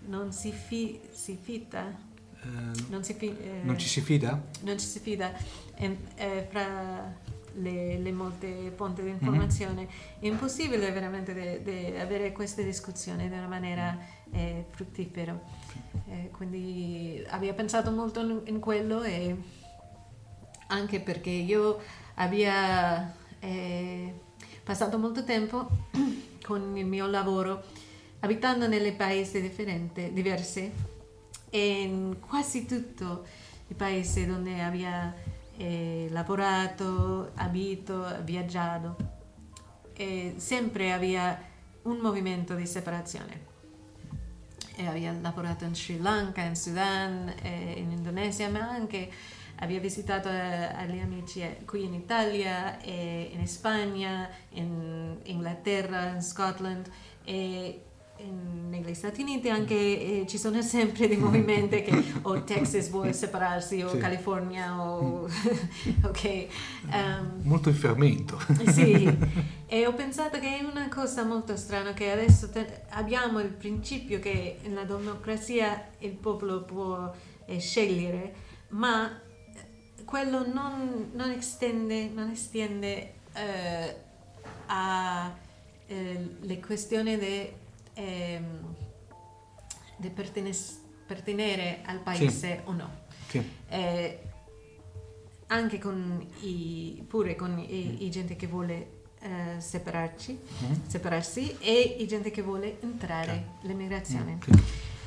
non 0.07 0.31
si, 0.31 0.51
fi, 0.51 0.99
si 1.11 1.37
fida, 1.41 2.11
Eh, 2.43 2.81
non 2.89 3.03
si, 3.03 3.15
eh, 3.17 3.61
non 3.63 3.77
ci 3.79 3.87
si 3.87 4.01
fida? 4.01 4.41
non 4.63 4.77
ci 4.77 4.85
si 4.85 4.99
fida 4.99 5.31
eh, 5.75 5.97
eh, 6.15 6.47
fra 6.49 7.15
le, 7.55 7.97
le 7.97 8.11
molte 8.11 8.71
fonti 8.75 9.01
di 9.01 9.09
informazione. 9.09 9.87
È 10.19 10.25
impossibile 10.25 10.91
veramente 10.91 11.61
di 11.61 11.97
avere 11.97 12.31
queste 12.31 12.63
discussioni 12.63 13.25
in 13.25 13.31
una 13.33 13.47
maniera 13.47 13.97
eh, 14.31 14.65
fruttifera. 14.69 15.39
Eh, 16.07 16.29
quindi 16.31 17.23
avevo 17.29 17.53
pensato 17.53 17.91
molto 17.91 18.21
in, 18.21 18.41
in 18.45 18.59
quello 18.59 19.03
e 19.03 19.35
anche 20.67 20.99
perché 20.99 21.29
io 21.29 21.79
avevo 22.15 23.11
eh, 23.39 24.13
passato 24.63 24.97
molto 24.97 25.23
tempo 25.23 25.67
con 26.43 26.75
il 26.77 26.85
mio 26.85 27.07
lavoro 27.07 27.63
abitando 28.23 28.67
nelle 28.67 28.93
paesi 28.93 29.41
differenti, 29.41 30.11
diversi 30.13 30.71
e 31.49 31.81
in 31.81 32.17
quasi 32.19 32.65
tutto 32.65 33.25
i 33.67 33.73
paesi 33.73 34.25
dove 34.25 34.61
avevo 34.61 35.13
eh, 35.57 36.07
lavorato, 36.09 37.31
abito, 37.35 38.05
viaggiato, 38.23 38.95
e 39.93 40.35
sempre 40.37 40.91
aveva 40.91 41.37
un 41.83 41.97
movimento 41.97 42.55
di 42.55 42.65
separazione. 42.65 43.51
e 44.75 44.87
aveva 44.87 45.11
lavorato 45.21 45.65
in 45.65 45.75
Sri 45.75 45.99
Lanka, 45.99 46.41
in 46.41 46.55
Sudan, 46.55 47.31
in 47.43 47.91
Indonesia, 47.91 48.49
ma 48.49 48.67
anche 48.67 49.11
aveva 49.57 49.79
visitato 49.79 50.29
eh, 50.29 50.87
gli 50.87 50.99
amici 50.99 51.41
eh, 51.41 51.61
qui 51.65 51.83
in 51.83 51.93
Italia, 51.93 52.79
in 52.83 53.45
Spagna, 53.47 54.27
in 54.53 55.19
Inghilterra, 55.23 56.07
in 56.07 56.21
Scotland 56.21 56.89
e 57.23 57.83
negli 58.23 58.93
Stati 58.93 59.21
Uniti 59.21 59.49
anche 59.49 59.75
eh, 59.75 60.25
ci 60.27 60.37
sono 60.37 60.61
sempre 60.61 61.07
dei 61.07 61.17
movimenti 61.17 61.81
che 61.81 62.03
o 62.23 62.43
Texas 62.43 62.89
vuole 62.89 63.13
separarsi 63.13 63.81
o 63.81 63.89
sì. 63.89 63.97
California 63.97 64.81
o 64.81 65.27
ok 66.03 66.47
um, 66.91 67.41
molto 67.43 67.69
in 67.69 67.75
fermento 67.75 68.39
sì 68.67 69.17
e 69.67 69.87
ho 69.87 69.93
pensato 69.93 70.39
che 70.39 70.59
è 70.59 70.63
una 70.63 70.89
cosa 70.89 71.23
molto 71.23 71.55
strana 71.55 71.93
che 71.93 72.11
adesso 72.11 72.49
te- 72.49 72.83
abbiamo 72.89 73.39
il 73.39 73.49
principio 73.49 74.19
che 74.19 74.59
nella 74.65 74.83
democrazia 74.83 75.89
il 75.99 76.13
popolo 76.13 76.63
può 76.63 77.11
eh, 77.45 77.59
scegliere 77.59 78.51
ma 78.69 79.19
quello 80.05 80.45
non, 80.45 81.11
non 81.13 81.31
estende, 81.31 82.09
non 82.09 82.29
estende 82.29 83.13
eh, 83.33 83.95
alle 84.67 85.33
eh, 85.87 86.59
questioni 86.59 87.17
di 87.17 87.49
ehm, 87.93 88.75
pertenere 91.05 91.81
al 91.85 91.99
paese 91.99 92.47
sì. 92.57 92.59
o 92.63 92.73
no. 92.73 92.89
Sì. 93.27 93.43
Eh, 93.69 94.19
anche 95.47 95.77
con 95.77 96.25
i, 96.41 97.03
pure 97.07 97.35
con 97.35 97.59
i, 97.59 98.05
i 98.05 98.09
gente 98.09 98.35
che 98.35 98.47
vuole 98.47 99.01
eh, 99.19 99.59
separarci, 99.59 100.39
mm. 100.65 100.73
separarsi 100.87 101.57
e 101.59 101.97
i 101.99 102.07
gente 102.07 102.31
che 102.31 102.41
vuole 102.41 102.81
entrare, 102.81 103.45
sì. 103.61 103.67
l'immigrazione. 103.67 104.33
Mm. 104.33 104.57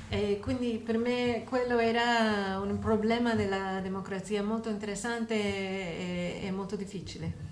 E 0.09 0.39
quindi 0.41 0.81
per 0.85 0.99
me 0.99 1.43
quello 1.45 1.79
era 1.79 2.61
un 2.61 2.79
problema 2.79 3.35
della 3.35 3.81
democrazia 3.81 4.43
molto 4.43 4.71
interessante 4.71 5.35
e, 5.35 6.41
e 6.45 6.51
molto 6.53 6.77
difficile. 6.77 7.45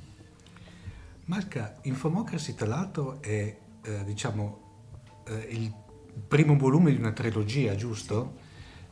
Marca, 1.24 1.78
Infomocracy 1.82 2.54
tra 2.54 2.66
l'altro 2.66 3.20
è 3.20 3.56
eh, 3.82 4.04
diciamo 4.04 4.63
eh, 5.26 5.46
il 5.50 5.72
primo 6.26 6.56
volume 6.56 6.90
di 6.90 6.98
una 6.98 7.12
trilogia, 7.12 7.74
giusto? 7.74 8.42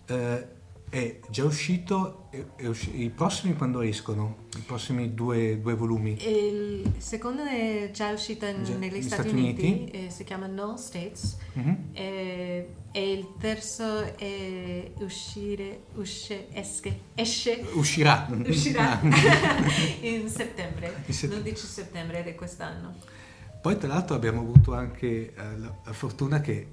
Eh, 0.06 0.60
è 0.92 1.20
già 1.30 1.44
uscito, 1.44 2.28
è, 2.28 2.44
è 2.56 2.66
usci- 2.66 3.00
i 3.00 3.08
prossimi 3.08 3.54
quando 3.54 3.80
escono? 3.80 4.44
I 4.54 4.60
prossimi 4.60 5.14
due, 5.14 5.58
due 5.58 5.74
volumi? 5.74 6.18
Il 6.22 6.92
secondo 6.98 7.44
è 7.44 7.88
già 7.94 8.10
uscito 8.10 8.44
in, 8.44 8.62
già, 8.62 8.76
negli 8.76 9.00
Stati, 9.00 9.22
Stati, 9.22 9.28
Uniti, 9.30 9.64
Uniti. 9.64 9.90
Eh, 9.90 10.10
si 10.10 10.22
chiama 10.24 10.46
No 10.48 10.76
States 10.76 11.38
mm-hmm. 11.58 11.74
e, 11.94 12.68
e, 12.92 13.12
il 13.12 13.26
terzo 13.40 14.18
è 14.18 14.90
uscire, 14.98 15.84
usce, 15.94 16.52
esche, 16.52 16.98
esce, 17.14 17.64
uscirà, 17.72 18.28
uscirà 18.46 19.00
in 20.02 20.28
settembre, 20.28 21.04
il 21.06 21.32
11 21.32 21.56
settembre 21.56 22.22
di 22.22 22.34
quest'anno. 22.34 22.96
Poi 23.62 23.78
tra 23.78 23.86
l'altro 23.86 24.16
abbiamo 24.16 24.40
avuto 24.40 24.74
anche 24.74 25.32
eh, 25.32 25.56
la, 25.56 25.92
fortuna 25.92 26.40
che 26.40 26.66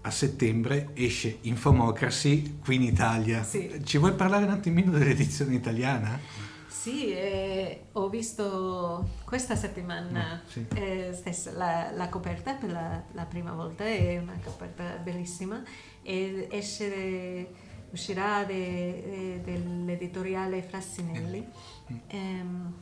a 0.00 0.10
settembre 0.10 0.88
esce 0.94 1.38
Infomocracy 1.42 2.58
qui 2.58 2.74
in 2.74 2.82
Italia. 2.82 3.44
Sì. 3.44 3.80
Ci 3.84 3.98
vuoi 3.98 4.12
parlare 4.14 4.44
un 4.46 4.50
attimino 4.50 4.90
dell'edizione 4.90 5.54
italiana? 5.54 6.18
Sì, 6.66 7.12
eh, 7.12 7.84
ho 7.92 8.08
visto 8.08 9.08
questa 9.24 9.54
settimana 9.54 10.32
no, 10.34 10.40
sì. 10.46 10.66
eh, 10.74 11.12
stessa 11.12 11.52
la, 11.52 11.92
la, 11.92 12.08
coperta 12.08 12.54
per 12.54 12.72
la, 12.72 13.00
la, 13.12 13.24
prima 13.24 13.52
volta, 13.52 13.84
è 13.84 14.18
una 14.18 14.36
coperta 14.42 14.96
bellissima 14.96 15.62
e 16.02 16.48
esce, 16.50 17.46
uscirà 17.92 18.42
de, 18.42 19.40
de, 19.44 19.52
dell'editoriale 19.52 20.60
Frassinelli 20.60 21.46
mm. 21.92 21.96
ehm, 22.08 22.74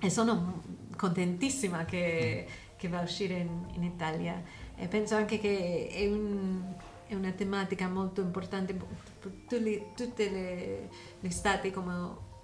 e 0.00 0.10
sono 0.10 0.62
contentissima 0.96 1.84
che, 1.84 2.46
che 2.82 2.88
va 2.88 2.98
a 2.98 3.02
uscire 3.02 3.34
in, 3.34 3.64
in 3.74 3.84
Italia 3.84 4.42
e 4.74 4.88
penso 4.88 5.14
anche 5.14 5.38
che 5.38 5.86
è, 5.88 6.04
un, 6.08 6.64
è 7.06 7.14
una 7.14 7.30
tematica 7.30 7.86
molto 7.86 8.20
importante 8.20 8.74
per 8.74 9.32
tutti 9.94 10.28
gli 11.20 11.30
stati, 11.30 11.70
come 11.70 11.92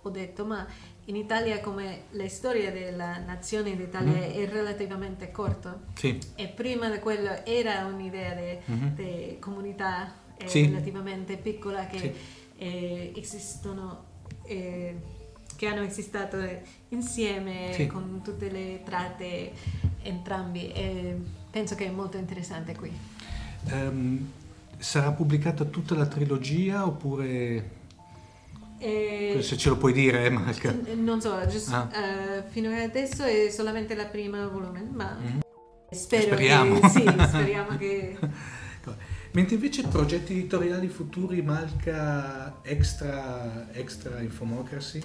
ho 0.00 0.08
detto, 0.10 0.44
ma 0.44 0.64
in 1.06 1.16
Italia 1.16 1.58
come 1.58 2.02
la 2.10 2.28
storia 2.28 2.70
della 2.70 3.18
nazione 3.18 3.74
d'Italia 3.74 4.28
mm. 4.28 4.30
è 4.30 4.48
relativamente 4.48 5.32
corta 5.32 5.76
sì. 5.94 6.20
e 6.36 6.46
prima 6.46 6.88
di 6.88 7.00
quello 7.00 7.44
era 7.44 7.84
un'idea 7.86 8.34
di 8.34 8.72
mm-hmm. 8.72 9.40
comunità 9.40 10.14
eh, 10.36 10.46
sì. 10.46 10.66
relativamente 10.66 11.36
piccola 11.36 11.86
che 11.86 11.98
sì. 11.98 12.12
eh, 12.58 13.12
esistono 13.16 14.04
eh, 14.44 15.16
che 15.56 15.66
hanno 15.66 15.82
esistito 15.82 16.38
insieme 16.90 17.88
con 17.88 18.20
tutte 18.22 18.48
le 18.48 18.82
tratte 18.84 19.50
entrambi 20.08 20.72
e 20.72 21.16
penso 21.50 21.74
che 21.74 21.86
è 21.86 21.90
molto 21.90 22.16
interessante 22.16 22.74
qui. 22.74 22.90
Um, 23.70 24.30
sarà 24.78 25.12
pubblicata 25.12 25.64
tutta 25.64 25.94
la 25.94 26.06
trilogia 26.06 26.86
oppure... 26.86 27.76
Eh, 28.80 29.38
se 29.42 29.56
ce 29.56 29.70
lo 29.70 29.76
puoi 29.76 29.92
dire, 29.92 30.30
Marca. 30.30 30.74
Non 30.94 31.20
so, 31.20 31.36
just, 31.46 31.72
ah. 31.72 31.88
uh, 31.92 32.48
fino 32.48 32.70
ad 32.70 32.78
adesso 32.78 33.24
è 33.24 33.50
solamente 33.50 33.94
la 33.96 34.06
prima 34.06 34.46
volume, 34.46 34.88
ma 34.92 35.16
mm-hmm. 35.20 35.38
spero 35.90 36.22
speriamo. 36.22 36.78
Che, 36.78 36.88
sì, 36.90 37.00
speriamo 37.00 37.76
che... 37.76 38.18
Mentre 39.32 39.56
invece 39.56 39.86
progetti 39.86 40.32
editoriali 40.32 40.88
futuri, 40.88 41.42
Malca, 41.42 42.60
extra, 42.62 43.68
extra 43.72 44.20
Infomocracy? 44.20 45.02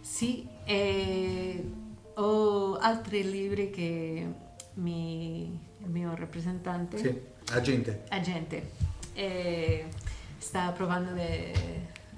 Sì, 0.00 0.46
eh, 0.64 1.62
ho 2.14 2.76
altri 2.76 3.30
libri 3.30 3.70
che 3.70 4.26
mi, 4.76 5.58
il 5.78 5.88
mio 5.88 6.14
rappresentante, 6.14 6.98
sì, 6.98 7.20
agente, 7.52 8.04
agente. 8.08 8.70
Eh, 9.14 9.86
sta 10.38 10.70
provando 10.72 11.12
di 11.12 11.22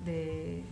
eh, 0.04 0.64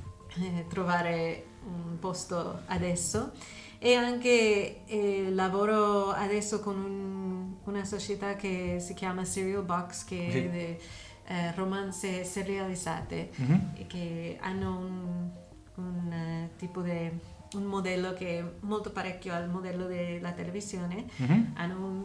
trovare 0.68 1.44
un 1.66 1.99
posto 1.99 2.62
adesso. 2.66 3.33
E 3.79 3.94
anche 3.94 4.87
eh, 4.87 5.31
lavoro 5.31 6.11
adesso 6.11 6.61
con 6.61 6.83
un, 6.83 7.55
una 7.64 7.85
società 7.85 8.35
che 8.35 8.79
si 8.81 8.94
chiama 8.94 9.25
Serial 9.25 9.64
Box 9.64 10.05
che 10.05 10.29
sì. 10.31 10.38
è 10.38 10.49
di 10.49 10.79
eh, 11.27 11.53
romanze 11.55 12.25
serializzate. 12.25 13.31
Mm-hmm. 13.40 13.87
che 13.87 14.38
hanno 14.40 14.79
un, 14.79 15.31
un 15.75 16.49
uh, 16.51 16.57
tipo 16.57 16.81
di 16.81 17.11
un 17.57 17.64
modello 17.64 18.12
che 18.12 18.38
è 18.38 18.45
molto 18.61 18.90
parecchio 18.90 19.35
al 19.35 19.49
modello 19.49 19.87
della 19.87 20.33
televisione, 20.33 21.07
mm-hmm. 21.21 21.42
hanno 21.55 21.77
un 21.77 22.05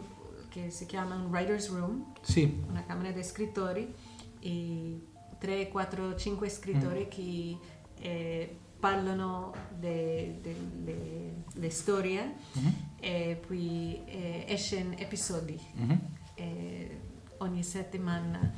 che 0.52 0.70
si 0.70 0.84
chiama 0.84 1.14
un 1.14 1.30
writer's 1.30 1.70
room, 1.70 2.12
sì. 2.20 2.62
una 2.68 2.84
camera 2.84 3.10
di 3.10 3.22
scrittori, 3.22 3.90
e 4.38 5.00
3, 5.38 5.68
4, 5.68 6.14
5 6.14 6.48
scrittori 6.50 7.06
mm. 7.06 7.08
che 7.08 7.58
eh, 8.00 8.56
parlano 8.78 9.54
delle 9.78 10.10
storie 11.70 12.34
mm-hmm. 12.58 12.72
e 13.00 13.40
poi 13.46 14.02
eh, 14.04 14.44
escono 14.46 14.94
episodi 14.96 15.58
mm-hmm. 15.78 15.98
eh, 16.34 17.00
ogni 17.38 17.62
settimana 17.62 18.52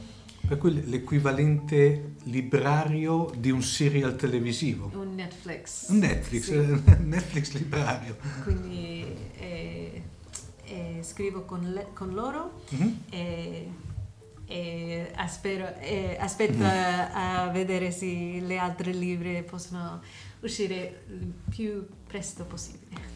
per 0.47 0.59
cui 0.59 0.89
l'equivalente 0.89 2.15
librario 2.25 3.31
di 3.37 3.51
un 3.51 3.63
serial 3.63 4.17
televisivo. 4.17 4.91
Un 4.95 5.15
Netflix. 5.15 5.89
Un 5.89 5.99
Netflix, 5.99 6.43
sì. 6.45 6.83
Netflix 7.03 7.53
librario. 7.53 8.17
Quindi 8.43 9.05
eh, 9.39 10.03
eh, 10.65 10.99
scrivo 11.03 11.43
con, 11.43 11.73
le, 11.73 11.89
con 11.93 12.13
loro 12.13 12.61
mm-hmm. 12.75 12.89
e, 13.11 13.73
e 14.47 15.13
aspero, 15.15 15.67
aspetto 16.19 16.59
mm. 16.59 16.63
a, 16.63 17.43
a, 17.43 17.49
vedere 17.49 17.91
se 17.91 18.41
le 18.41 18.59
altre 18.59 18.93
libri 18.93 19.43
possono 19.43 20.01
uscire 20.41 21.05
il 21.09 21.33
più 21.49 21.87
presto 22.07 22.45
possibile. 22.45 23.14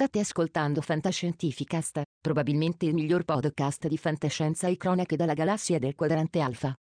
State 0.00 0.20
ascoltando 0.20 0.80
Fantascientificast, 0.80 2.00
probabilmente 2.18 2.86
il 2.86 2.94
miglior 2.94 3.24
podcast 3.24 3.86
di 3.86 3.98
fantascienza 3.98 4.66
e 4.66 4.78
cronache 4.78 5.14
dalla 5.14 5.34
galassia 5.34 5.78
del 5.78 5.94
quadrante 5.94 6.40
alfa. 6.40 6.74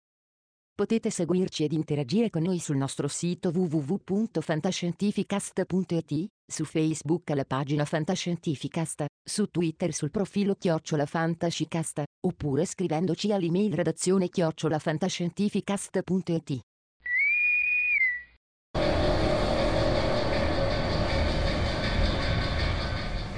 Potete 0.71 1.09
seguirci 1.09 1.63
ed 1.63 1.71
interagire 1.71 2.29
con 2.29 2.43
noi 2.43 2.59
sul 2.59 2.77
nostro 2.77 3.07
sito 3.07 3.49
www.fantascientificast.it, 3.49 6.27
su 6.45 6.63
Facebook 6.63 7.31
alla 7.31 7.45
pagina 7.45 7.85
Fantascientificast, 7.85 9.05
su 9.27 9.47
Twitter 9.47 9.91
sul 9.95 10.11
profilo 10.11 10.53
Chiocciola 10.53 11.07
Fantascicast, 11.07 12.03
oppure 12.23 12.65
scrivendoci 12.65 13.31
all'email 13.31 13.73
redazione 13.73 14.29
chiocciolafantascientificast.it. 14.29 16.59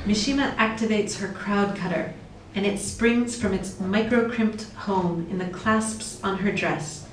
Mishima 0.10 0.56
activates 0.56 1.20
her 1.20 1.28
crowd 1.28 1.76
cutter, 1.76 2.16
and 2.56 2.66
it 2.66 2.80
springs 2.80 3.40
from 3.40 3.54
its 3.54 3.80
micro-crimped 3.80 4.64
home 4.72 5.28
in 5.30 5.38
the 5.38 5.46
clasps 5.46 6.20
on 6.24 6.40
her 6.40 6.52
dress. 6.52 7.06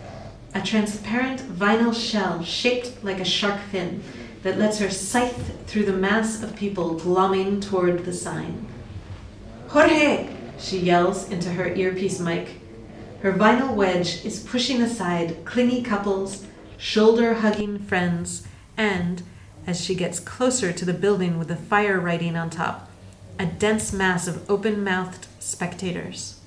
A 0.54 0.62
transparent 0.62 1.42
vinyl 1.42 1.94
shell 1.94 2.42
shaped 2.42 3.04
like 3.04 3.20
a 3.20 3.24
shark 3.24 3.60
fin 3.70 4.02
that 4.42 4.56
lets 4.56 4.78
her 4.78 4.88
scythe 4.88 5.66
through 5.66 5.84
the 5.84 5.92
mass 5.92 6.42
of 6.42 6.56
people 6.56 6.98
glomming 6.98 7.60
toward 7.60 8.06
the 8.06 8.14
sign. 8.14 8.66
Jorge! 9.68 10.30
she 10.58 10.78
yells 10.78 11.28
into 11.28 11.50
her 11.50 11.74
earpiece 11.74 12.18
mic. 12.18 12.62
Her 13.20 13.34
vinyl 13.34 13.74
wedge 13.74 14.24
is 14.24 14.40
pushing 14.40 14.80
aside 14.80 15.44
clingy 15.44 15.82
couples, 15.82 16.46
shoulder 16.78 17.34
hugging 17.34 17.78
friends, 17.78 18.46
and, 18.74 19.22
as 19.66 19.80
she 19.80 19.94
gets 19.94 20.20
closer 20.20 20.72
to 20.72 20.84
the 20.84 20.94
building 20.94 21.38
with 21.38 21.48
the 21.48 21.56
fire 21.56 21.98
writing 21.98 22.36
on 22.36 22.50
top, 22.50 22.90
a 23.38 23.46
dense 23.46 23.92
mass 23.92 24.26
of 24.26 24.48
open 24.50 24.84
mouthed 24.84 25.26
spectators. 25.40 26.40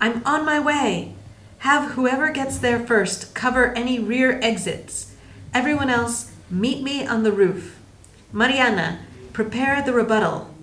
I'm 0.00 0.22
on 0.24 0.44
my 0.44 0.60
way! 0.60 1.14
Have 1.58 1.92
whoever 1.92 2.30
gets 2.30 2.58
there 2.58 2.84
first 2.84 3.34
cover 3.34 3.72
any 3.74 3.98
rear 3.98 4.38
exits. 4.42 5.14
Everyone 5.52 5.90
else, 5.90 6.32
meet 6.50 6.82
me 6.82 7.06
on 7.06 7.24
the 7.24 7.32
roof. 7.32 7.78
Mariana, 8.32 9.00
prepare 9.32 9.82
the 9.82 9.92
rebuttal. 9.92 10.54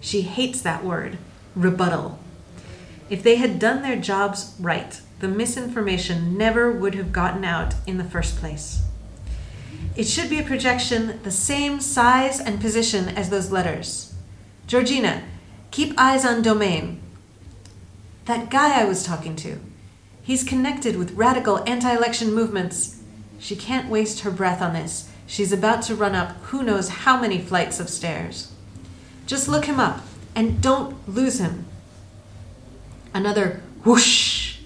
She 0.00 0.22
hates 0.22 0.62
that 0.62 0.84
word, 0.84 1.18
rebuttal. 1.54 2.18
If 3.10 3.22
they 3.22 3.36
had 3.36 3.58
done 3.58 3.82
their 3.82 3.96
jobs 3.96 4.54
right, 4.58 5.00
the 5.20 5.28
misinformation 5.28 6.38
never 6.38 6.70
would 6.70 6.94
have 6.94 7.12
gotten 7.12 7.44
out 7.44 7.74
in 7.86 7.98
the 7.98 8.04
first 8.04 8.36
place. 8.36 8.82
It 9.96 10.08
should 10.08 10.28
be 10.28 10.40
a 10.40 10.44
projection 10.44 11.20
the 11.22 11.30
same 11.30 11.80
size 11.80 12.40
and 12.40 12.60
position 12.60 13.08
as 13.08 13.30
those 13.30 13.52
letters. 13.52 14.12
Georgina, 14.66 15.22
keep 15.70 15.94
eyes 15.96 16.24
on 16.24 16.42
Domain. 16.42 17.00
That 18.24 18.50
guy 18.50 18.80
I 18.80 18.86
was 18.86 19.04
talking 19.04 19.36
to. 19.36 19.60
He's 20.22 20.42
connected 20.42 20.96
with 20.96 21.12
radical 21.12 21.62
anti 21.68 21.94
election 21.94 22.32
movements. 22.34 23.02
She 23.38 23.54
can't 23.54 23.90
waste 23.90 24.20
her 24.20 24.30
breath 24.30 24.62
on 24.62 24.72
this. 24.72 25.10
She's 25.26 25.52
about 25.52 25.82
to 25.82 25.94
run 25.94 26.14
up 26.14 26.36
who 26.44 26.62
knows 26.62 26.88
how 26.88 27.20
many 27.20 27.38
flights 27.38 27.78
of 27.78 27.88
stairs. 27.88 28.50
Just 29.26 29.48
look 29.48 29.66
him 29.66 29.78
up 29.78 30.00
and 30.34 30.60
don't 30.60 31.08
lose 31.08 31.38
him. 31.38 31.66
Another 33.12 33.62
whoosh. 33.84 34.58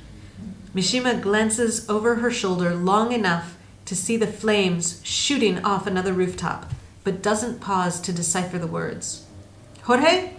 Mishima 0.74 1.20
glances 1.20 1.88
over 1.88 2.16
her 2.16 2.30
shoulder 2.30 2.74
long 2.74 3.12
enough 3.12 3.57
to 3.88 3.96
see 3.96 4.18
the 4.18 4.27
flames 4.27 5.01
shooting 5.03 5.64
off 5.64 5.87
another 5.87 6.12
rooftop, 6.12 6.70
but 7.05 7.22
doesn't 7.22 7.59
pause 7.59 8.03
to 8.03 8.12
decipher 8.12 8.59
the 8.59 8.66
words. 8.66 9.24
Jorge? 9.85 10.35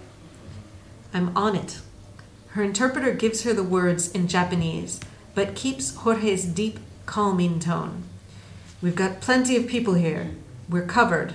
I'm 1.16 1.36
on 1.36 1.56
it. 1.56 1.80
Her 2.50 2.62
interpreter 2.62 3.12
gives 3.12 3.42
her 3.42 3.54
the 3.54 3.64
words 3.64 4.12
in 4.12 4.28
Japanese, 4.28 5.00
but 5.34 5.56
keeps 5.56 5.96
Jorge's 5.96 6.46
deep, 6.46 6.78
calming 7.08 7.60
tone. 7.60 8.04
We've 8.84 8.96
got 8.96 9.20
plenty 9.20 9.56
of 9.56 9.66
people 9.66 9.96
here. 9.96 10.30
We're 10.70 10.86
covered. 10.86 11.34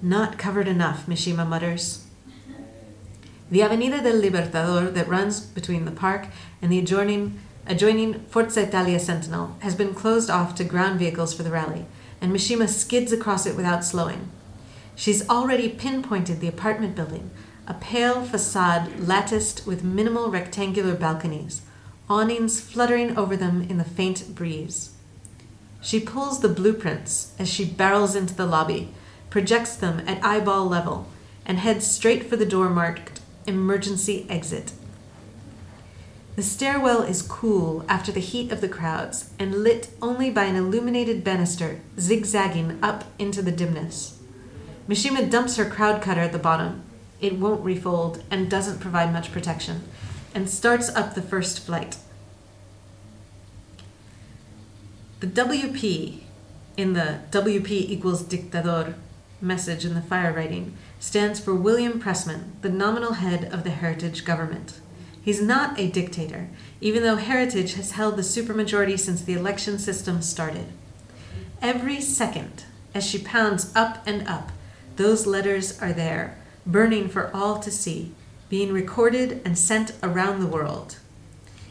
Not 0.00 0.38
covered 0.38 0.68
enough, 0.68 1.06
Mishima 1.06 1.44
mutters. 1.48 2.06
The 3.50 3.64
Avenida 3.64 4.00
del 4.00 4.22
Libertador 4.22 4.94
that 4.94 5.08
runs 5.08 5.40
between 5.40 5.84
the 5.84 5.90
park 5.90 6.28
and 6.62 6.70
the 6.70 6.78
adjoining, 6.78 7.40
adjoining 7.66 8.20
Forza 8.28 8.62
Italia 8.62 8.98
Sentinel 8.98 9.56
has 9.60 9.74
been 9.74 9.94
closed 9.94 10.30
off 10.30 10.54
to 10.54 10.64
ground 10.64 10.98
vehicles 10.98 11.34
for 11.34 11.42
the 11.42 11.50
rally, 11.50 11.86
and 12.20 12.32
Mishima 12.32 12.68
skids 12.68 13.12
across 13.12 13.46
it 13.46 13.56
without 13.56 13.84
slowing. 13.84 14.30
She's 14.94 15.28
already 15.28 15.68
pinpointed 15.68 16.40
the 16.40 16.48
apartment 16.48 16.94
building, 16.94 17.30
a 17.66 17.74
pale 17.74 18.22
facade 18.22 19.00
latticed 19.00 19.66
with 19.66 19.84
minimal 19.84 20.30
rectangular 20.30 20.94
balconies, 20.94 21.62
awnings 22.08 22.60
fluttering 22.60 23.16
over 23.18 23.36
them 23.36 23.62
in 23.62 23.78
the 23.78 23.84
faint 23.84 24.34
breeze. 24.34 24.92
She 25.80 26.00
pulls 26.00 26.40
the 26.40 26.48
blueprints 26.48 27.34
as 27.38 27.48
she 27.48 27.64
barrels 27.64 28.16
into 28.16 28.34
the 28.34 28.46
lobby, 28.46 28.92
projects 29.28 29.76
them 29.76 30.02
at 30.06 30.24
eyeball 30.24 30.66
level, 30.66 31.06
and 31.44 31.58
heads 31.58 31.86
straight 31.86 32.28
for 32.28 32.36
the 32.36 32.46
door 32.46 32.70
marked 32.70 33.20
Emergency 33.46 34.26
Exit. 34.28 34.72
The 36.36 36.42
stairwell 36.42 37.02
is 37.02 37.22
cool 37.22 37.82
after 37.88 38.12
the 38.12 38.20
heat 38.20 38.52
of 38.52 38.60
the 38.60 38.68
crowds 38.68 39.30
and 39.38 39.62
lit 39.62 39.88
only 40.02 40.30
by 40.30 40.44
an 40.44 40.54
illuminated 40.54 41.24
banister 41.24 41.80
zigzagging 41.98 42.78
up 42.82 43.04
into 43.18 43.40
the 43.40 43.50
dimness. 43.50 44.18
Mishima 44.86 45.30
dumps 45.30 45.56
her 45.56 45.64
crowd 45.64 46.02
cutter 46.02 46.20
at 46.20 46.32
the 46.32 46.38
bottom. 46.38 46.82
It 47.22 47.38
won't 47.38 47.64
refold 47.64 48.22
and 48.30 48.50
doesn't 48.50 48.80
provide 48.80 49.14
much 49.14 49.32
protection, 49.32 49.84
and 50.34 50.50
starts 50.50 50.90
up 50.90 51.14
the 51.14 51.22
first 51.22 51.60
flight. 51.60 51.96
The 55.20 55.26
WP 55.26 56.20
in 56.76 56.92
the 56.92 57.20
WP 57.30 57.70
equals 57.70 58.22
dictador 58.22 58.92
message 59.40 59.86
in 59.86 59.94
the 59.94 60.02
fire 60.02 60.34
writing 60.34 60.76
stands 61.00 61.40
for 61.40 61.54
William 61.54 61.98
Pressman, 61.98 62.60
the 62.60 62.68
nominal 62.68 63.14
head 63.14 63.46
of 63.46 63.64
the 63.64 63.70
Heritage 63.70 64.26
government. 64.26 64.80
He's 65.26 65.42
not 65.42 65.76
a 65.76 65.90
dictator, 65.90 66.48
even 66.80 67.02
though 67.02 67.16
Heritage 67.16 67.74
has 67.74 67.90
held 67.90 68.14
the 68.14 68.22
supermajority 68.22 68.96
since 68.96 69.22
the 69.22 69.32
election 69.32 69.76
system 69.76 70.22
started. 70.22 70.66
Every 71.60 72.00
second, 72.00 72.62
as 72.94 73.04
she 73.04 73.18
pounds 73.18 73.72
up 73.74 74.06
and 74.06 74.28
up, 74.28 74.52
those 74.94 75.26
letters 75.26 75.82
are 75.82 75.92
there, 75.92 76.38
burning 76.64 77.08
for 77.08 77.28
all 77.34 77.58
to 77.58 77.72
see, 77.72 78.14
being 78.48 78.72
recorded 78.72 79.42
and 79.44 79.58
sent 79.58 79.94
around 80.00 80.38
the 80.38 80.46
world. 80.46 80.98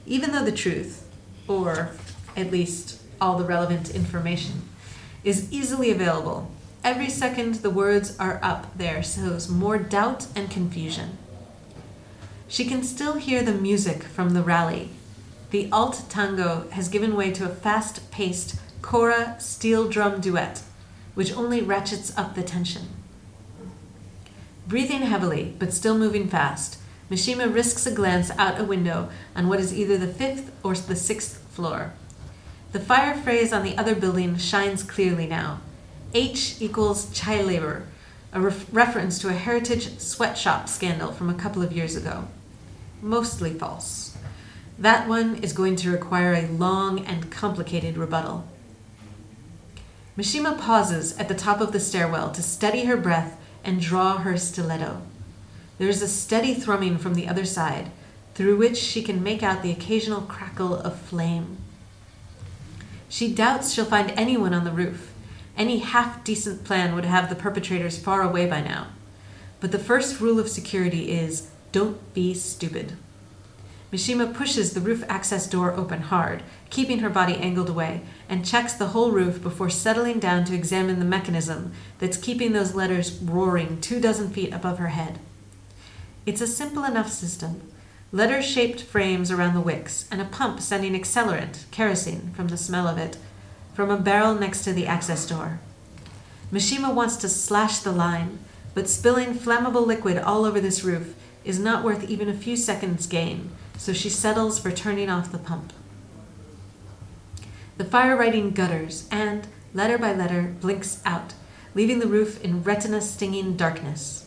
Even 0.05 0.33
though 0.33 0.43
the 0.43 0.51
truth, 0.51 1.07
or 1.47 1.91
at 2.35 2.51
least 2.51 3.01
all 3.21 3.37
the 3.37 3.45
relevant 3.45 3.89
information, 3.89 4.63
is 5.23 5.49
easily 5.49 5.91
available, 5.91 6.51
every 6.83 7.09
second 7.09 7.55
the 7.55 7.69
words 7.69 8.19
are 8.19 8.37
up 8.43 8.77
there 8.77 9.01
sows 9.01 9.47
more 9.47 9.77
doubt 9.77 10.27
and 10.35 10.51
confusion. 10.51 11.17
She 12.47 12.65
can 12.65 12.84
still 12.84 13.15
hear 13.15 13.41
the 13.43 13.53
music 13.53 14.03
from 14.03 14.31
the 14.31 14.43
rally. 14.43 14.89
The 15.51 15.69
alt 15.71 16.03
tango 16.10 16.67
has 16.71 16.89
given 16.89 17.15
way 17.15 17.31
to 17.31 17.45
a 17.45 17.55
fast 17.55 18.12
paced 18.12 18.55
kora 18.81 19.36
steel 19.39 19.89
drum 19.89 20.21
duet, 20.21 20.62
which 21.15 21.34
only 21.34 21.62
ratchets 21.62 22.15
up 22.17 22.36
the 22.36 22.43
tension. 22.43 22.89
Breathing 24.67 25.01
heavily, 25.01 25.55
but 25.58 25.73
still 25.73 25.97
moving 25.97 26.27
fast, 26.27 26.77
Mishima 27.10 27.53
risks 27.53 27.86
a 27.86 27.91
glance 27.91 28.31
out 28.31 28.60
a 28.60 28.63
window 28.63 29.10
on 29.36 29.47
what 29.47 29.60
is 29.60 29.73
either 29.73 29.97
the 29.97 30.08
fifth 30.08 30.51
or 30.63 30.73
the 30.73 30.95
sixth 30.95 31.38
floor. 31.51 31.93
The 32.71 32.79
fire 32.79 33.15
phrase 33.15 33.53
on 33.53 33.63
the 33.63 33.77
other 33.77 33.95
building 33.95 34.38
shines 34.38 34.84
clearly 34.84 35.27
now. 35.27 35.62
H 36.13 36.55
equals 36.60 37.12
child 37.12 37.47
labor, 37.47 37.88
a 38.34 38.41
ref- 38.41 38.65
reference 38.71 39.19
to 39.19 39.29
a 39.29 39.34
heritage 39.34 39.97
sweatshop 39.99 40.67
scandal 40.67 41.12
from 41.12 41.29
a 41.29 41.36
couple 41.36 41.62
of 41.62 41.71
years 41.71 41.95
ago. 41.95 42.27
Mostly 43.01 43.53
false. 43.53 44.17
That 44.77 45.08
one 45.08 45.36
is 45.38 45.53
going 45.53 45.75
to 45.77 45.91
require 45.91 46.34
a 46.34 46.47
long 46.47 47.05
and 47.05 47.31
complicated 47.31 47.97
rebuttal. 47.97 48.47
Mishima 50.17 50.60
pauses 50.60 51.17
at 51.17 51.27
the 51.27 51.36
top 51.36 51.62
of 51.62 51.71
the 51.71 51.79
stairwell 51.79 52.31
to 52.31 52.41
steady 52.41 52.86
her 52.86 52.97
breath 52.97 53.38
and 53.63 53.81
draw 53.81 54.17
her 54.17 54.38
stiletto. 54.38 55.01
There 55.77 55.89
is 55.89 56.01
a 56.01 56.08
steady 56.08 56.53
thrumming 56.53 56.97
from 56.97 57.15
the 57.15 57.27
other 57.27 57.45
side, 57.45 57.91
through 58.34 58.58
which 58.58 58.77
she 58.77 59.01
can 59.01 59.23
make 59.23 59.43
out 59.43 59.62
the 59.62 59.71
occasional 59.71 60.21
crackle 60.21 60.75
of 60.75 60.99
flame. 60.99 61.58
She 63.10 63.34
doubts 63.34 63.73
she'll 63.73 63.86
find 63.86 64.12
anyone 64.12 64.53
on 64.53 64.63
the 64.63 64.71
roof. 64.71 65.13
Any 65.58 65.79
half 65.79 66.23
decent 66.23 66.63
plan 66.63 66.95
would 66.95 67.05
have 67.05 67.29
the 67.29 67.36
perpetrators 67.36 67.97
far 67.97 68.21
away 68.21 68.45
by 68.45 68.62
now. 68.62 68.88
But 69.60 69.71
the 69.71 69.79
first 69.79 70.19
rule 70.19 70.39
of 70.39 70.49
security 70.49 71.12
is 71.12 71.49
don't 71.75 72.13
be 72.13 72.33
stupid. 72.33 72.93
Mishima 73.91 74.33
pushes 74.33 74.71
the 74.71 74.79
roof 74.79 75.03
access 75.09 75.45
door 75.45 75.73
open 75.73 76.03
hard, 76.03 76.41
keeping 76.69 76.99
her 76.99 77.09
body 77.09 77.35
angled 77.35 77.67
away, 77.67 77.99
and 78.29 78.45
checks 78.45 78.71
the 78.71 78.88
whole 78.88 79.11
roof 79.11 79.43
before 79.43 79.69
settling 79.69 80.17
down 80.17 80.45
to 80.45 80.55
examine 80.55 80.99
the 80.99 81.03
mechanism 81.05 81.73
that's 81.99 82.15
keeping 82.15 82.53
those 82.53 82.75
letters 82.75 83.19
roaring 83.21 83.81
two 83.81 83.99
dozen 83.99 84.29
feet 84.29 84.53
above 84.53 84.77
her 84.77 84.88
head. 84.88 85.19
It's 86.25 86.39
a 86.39 86.47
simple 86.47 86.85
enough 86.85 87.11
system 87.11 87.61
letter 88.13 88.41
shaped 88.41 88.81
frames 88.81 89.29
around 89.29 89.53
the 89.53 89.59
wicks, 89.59 90.07
and 90.09 90.21
a 90.21 90.31
pump 90.39 90.61
sending 90.61 90.93
accelerant, 90.93 91.69
kerosene, 91.71 92.31
from 92.33 92.47
the 92.47 92.55
smell 92.55 92.88
of 92.88 92.97
it, 92.97 93.17
from 93.73 93.89
a 93.89 93.97
barrel 93.97 94.33
next 94.33 94.63
to 94.63 94.71
the 94.71 94.88
access 94.88 95.27
door. 95.27 95.59
Mishima 96.53 96.93
wants 96.93 97.17
to 97.17 97.27
slash 97.27 97.79
the 97.79 97.91
line, 97.91 98.39
but 98.73 98.88
spilling 98.88 99.33
flammable 99.33 99.85
liquid 99.85 100.17
all 100.17 100.45
over 100.45 100.61
this 100.61 100.81
roof 100.81 101.13
is 101.45 101.60
not 101.60 101.84
worth 101.84 102.10
even 102.10 102.27
a 102.27 102.34
few 102.34 102.58
seconds' 102.58 103.08
gain, 103.08 103.51
so 103.77 103.93
she 103.93 104.10
settles 104.10 104.60
for 104.60 104.71
turning 104.71 105.10
off 105.10 105.31
the 105.31 105.38
pump. 105.38 105.71
The 107.77 107.86
fire 107.86 108.15
writing 108.15 108.51
gutters 108.51 109.08
and, 109.12 109.47
letter 109.73 109.97
by 109.97 110.13
letter, 110.13 110.55
blinks 110.60 111.01
out, 111.05 111.34
leaving 111.73 111.99
the 111.99 112.08
roof 112.08 112.43
in 112.43 112.63
retina 112.63 113.01
stinging 113.01 113.55
darkness. 113.55 114.25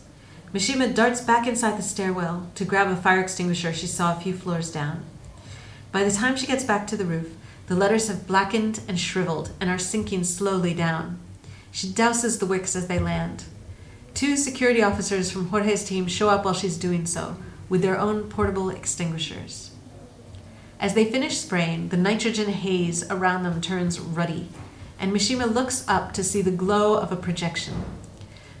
Mishima 0.53 0.93
darts 0.93 1.21
back 1.21 1.45
inside 1.45 1.77
the 1.77 1.83
stairwell 1.83 2.47
to 2.55 2.65
grab 2.65 2.87
a 2.87 2.95
fire 2.95 3.19
extinguisher 3.19 3.73
she 3.73 3.85
saw 3.85 4.15
a 4.15 4.19
few 4.19 4.33
floors 4.33 4.71
down. 4.71 5.03
By 5.91 6.03
the 6.03 6.11
time 6.11 6.35
she 6.35 6.47
gets 6.47 6.63
back 6.63 6.87
to 6.87 6.97
the 6.97 7.05
roof, 7.05 7.35
the 7.67 7.75
letters 7.75 8.07
have 8.07 8.25
blackened 8.25 8.81
and 8.87 8.99
shriveled 8.99 9.51
and 9.59 9.69
are 9.69 9.77
sinking 9.77 10.23
slowly 10.23 10.73
down. 10.73 11.19
She 11.71 11.87
douses 11.87 12.39
the 12.39 12.47
wicks 12.47 12.75
as 12.75 12.87
they 12.87 12.97
land. 12.97 13.43
Two 14.19 14.35
security 14.35 14.83
officers 14.83 15.31
from 15.31 15.47
Jorge's 15.47 15.85
team 15.85 16.05
show 16.05 16.27
up 16.27 16.43
while 16.43 16.53
she's 16.53 16.75
doing 16.75 17.05
so, 17.05 17.37
with 17.69 17.81
their 17.81 17.97
own 17.97 18.23
portable 18.23 18.69
extinguishers. 18.69 19.71
As 20.77 20.93
they 20.93 21.09
finish 21.09 21.37
spraying, 21.37 21.87
the 21.87 21.95
nitrogen 21.95 22.49
haze 22.49 23.09
around 23.09 23.43
them 23.43 23.61
turns 23.61 23.97
ruddy, 23.97 24.49
and 24.99 25.13
Mishima 25.13 25.45
looks 25.45 25.87
up 25.87 26.11
to 26.11 26.23
see 26.25 26.41
the 26.41 26.51
glow 26.51 26.97
of 26.97 27.13
a 27.13 27.15
projection. 27.15 27.85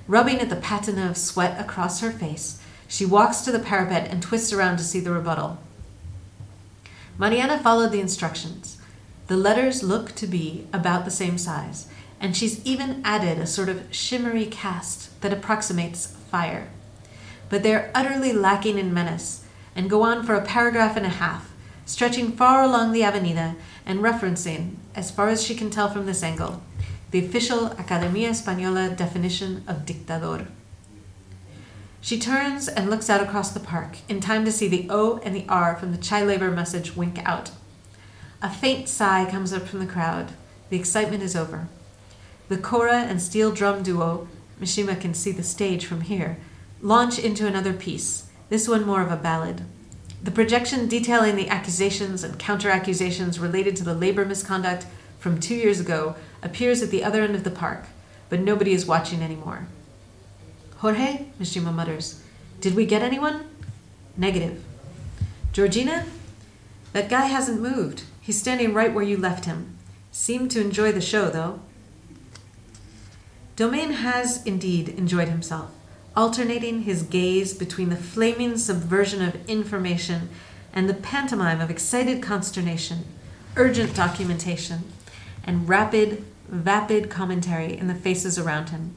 Rubbing 0.07 0.39
at 0.39 0.49
the 0.49 0.55
patina 0.55 1.09
of 1.09 1.17
sweat 1.17 1.59
across 1.59 1.99
her 1.99 2.11
face, 2.11 2.61
she 2.87 3.05
walks 3.05 3.41
to 3.41 3.51
the 3.51 3.59
parapet 3.59 4.09
and 4.09 4.23
twists 4.23 4.53
around 4.53 4.77
to 4.77 4.83
see 4.85 5.01
the 5.01 5.11
rebuttal. 5.11 5.57
Mariana 7.17 7.59
followed 7.59 7.91
the 7.91 7.99
instructions. 7.99 8.77
The 9.27 9.35
letters 9.35 9.83
look 9.83 10.15
to 10.15 10.25
be 10.25 10.67
about 10.71 11.03
the 11.03 11.11
same 11.11 11.37
size, 11.37 11.89
and 12.19 12.35
she's 12.35 12.63
even 12.65 13.01
added 13.03 13.39
a 13.39 13.47
sort 13.47 13.69
of 13.69 13.83
shimmery 13.91 14.45
cast 14.45 15.19
that 15.21 15.33
approximates 15.33 16.07
fire. 16.07 16.69
But 17.49 17.63
they're 17.63 17.91
utterly 17.95 18.33
lacking 18.33 18.77
in 18.77 18.93
menace 18.93 19.45
and 19.75 19.89
go 19.89 20.03
on 20.03 20.23
for 20.23 20.35
a 20.35 20.45
paragraph 20.45 20.97
and 20.97 21.05
a 21.05 21.09
half, 21.09 21.51
stretching 21.85 22.33
far 22.33 22.63
along 22.63 22.91
the 22.91 23.03
avenida 23.03 23.55
and 23.85 23.99
referencing, 23.99 24.75
as 24.93 25.09
far 25.09 25.29
as 25.29 25.43
she 25.43 25.55
can 25.55 25.69
tell 25.69 25.89
from 25.89 26.05
this 26.05 26.21
angle, 26.21 26.61
the 27.11 27.25
official 27.25 27.67
Academia 27.73 28.29
Española 28.29 28.95
definition 28.95 29.63
of 29.67 29.85
dictador. 29.85 30.47
She 32.01 32.19
turns 32.19 32.67
and 32.67 32.89
looks 32.89 33.09
out 33.09 33.21
across 33.21 33.51
the 33.51 33.59
park, 33.59 33.97
in 34.07 34.21
time 34.21 34.45
to 34.45 34.51
see 34.51 34.67
the 34.67 34.87
O 34.89 35.19
and 35.23 35.35
the 35.35 35.45
R 35.49 35.75
from 35.75 35.91
the 35.91 35.97
child 35.97 36.27
labor 36.27 36.51
message 36.51 36.95
wink 36.95 37.19
out. 37.25 37.51
A 38.41 38.49
faint 38.49 38.87
sigh 38.87 39.29
comes 39.29 39.51
up 39.51 39.67
from 39.67 39.79
the 39.79 39.85
crowd. 39.85 40.31
The 40.69 40.79
excitement 40.79 41.23
is 41.23 41.35
over. 41.35 41.67
The 42.49 42.57
kora 42.57 43.01
and 43.03 43.21
steel 43.21 43.51
drum 43.51 43.83
duo, 43.83 44.27
Mishima 44.59 44.99
can 44.99 45.13
see 45.13 45.31
the 45.31 45.43
stage 45.43 45.85
from 45.85 46.01
here, 46.01 46.37
launch 46.81 47.19
into 47.19 47.45
another 47.45 47.73
piece, 47.73 48.27
this 48.49 48.67
one 48.67 48.85
more 48.85 49.01
of 49.01 49.11
a 49.11 49.15
ballad. 49.15 49.61
The 50.23 50.31
projection 50.31 50.87
detailing 50.87 51.35
the 51.35 51.47
accusations 51.47 52.23
and 52.23 52.39
counter 52.39 52.71
accusations 52.71 53.39
related 53.39 53.75
to 53.77 53.83
the 53.83 53.93
labor 53.93 54.25
misconduct 54.25 54.87
from 55.19 55.39
two 55.39 55.53
years 55.53 55.79
ago 55.79 56.15
appears 56.41 56.81
at 56.81 56.89
the 56.89 57.03
other 57.03 57.21
end 57.21 57.35
of 57.35 57.43
the 57.43 57.51
park, 57.51 57.85
but 58.29 58.39
nobody 58.39 58.73
is 58.73 58.85
watching 58.85 59.21
anymore. 59.21 59.67
Jorge, 60.77 61.27
Mishima 61.39 61.71
mutters, 61.71 62.23
did 62.61 62.75
we 62.75 62.85
get 62.85 63.03
anyone? 63.03 63.43
Negative. 64.17 64.63
Georgina? 65.53 66.05
That 66.93 67.09
guy 67.09 67.27
hasn't 67.27 67.61
moved. 67.61 68.03
He's 68.19 68.39
standing 68.39 68.73
right 68.73 68.93
where 68.93 69.03
you 69.03 69.17
left 69.17 69.45
him. 69.45 69.77
Seemed 70.11 70.49
to 70.51 70.61
enjoy 70.61 70.91
the 70.91 70.99
show, 70.99 71.29
though. 71.29 71.61
Domain 73.59 73.91
has 73.91 74.41
indeed 74.45 74.87
enjoyed 74.87 75.27
himself, 75.27 75.69
alternating 76.15 76.83
his 76.83 77.03
gaze 77.03 77.53
between 77.53 77.89
the 77.89 77.97
flaming 77.97 78.57
subversion 78.57 79.21
of 79.21 79.35
information 79.49 80.29
and 80.71 80.87
the 80.87 80.93
pantomime 80.93 81.59
of 81.59 81.69
excited 81.69 82.23
consternation, 82.23 83.03
urgent 83.57 83.93
documentation, 83.93 84.85
and 85.43 85.67
rapid, 85.67 86.23
vapid 86.47 87.09
commentary 87.09 87.77
in 87.77 87.87
the 87.87 87.95
faces 87.95 88.39
around 88.39 88.69
him. 88.69 88.95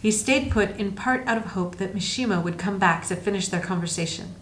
He 0.00 0.12
stayed 0.12 0.52
put 0.52 0.76
in 0.76 0.92
part 0.92 1.26
out 1.26 1.38
of 1.38 1.46
hope 1.46 1.78
that 1.78 1.96
Mishima 1.96 2.40
would 2.44 2.58
come 2.58 2.78
back 2.78 3.04
to 3.06 3.16
finish 3.16 3.48
their 3.48 3.60
conversation. 3.60 4.36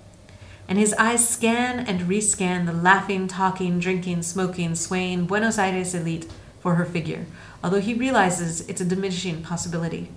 And 0.68 0.78
his 0.78 0.92
eyes 0.98 1.26
scan 1.26 1.78
and 1.86 2.00
rescan 2.02 2.66
the 2.66 2.72
laughing, 2.74 3.28
talking, 3.28 3.80
drinking, 3.80 4.24
smoking, 4.24 4.74
swaying 4.74 5.24
Buenos 5.24 5.56
Aires 5.56 5.94
elite 5.94 6.30
for 6.62 6.76
her 6.76 6.86
figure, 6.86 7.26
although 7.62 7.80
he 7.80 7.92
realizes 7.92 8.66
it's 8.68 8.80
a 8.80 8.84
diminishing 8.84 9.42
possibility. 9.42 10.08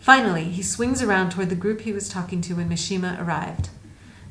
Finally, 0.00 0.44
he 0.44 0.62
swings 0.62 1.00
around 1.00 1.30
toward 1.30 1.48
the 1.48 1.54
group 1.54 1.80
he 1.80 1.92
was 1.92 2.08
talking 2.08 2.42
to 2.42 2.54
when 2.54 2.68
Mishima 2.68 3.18
arrived. 3.18 3.70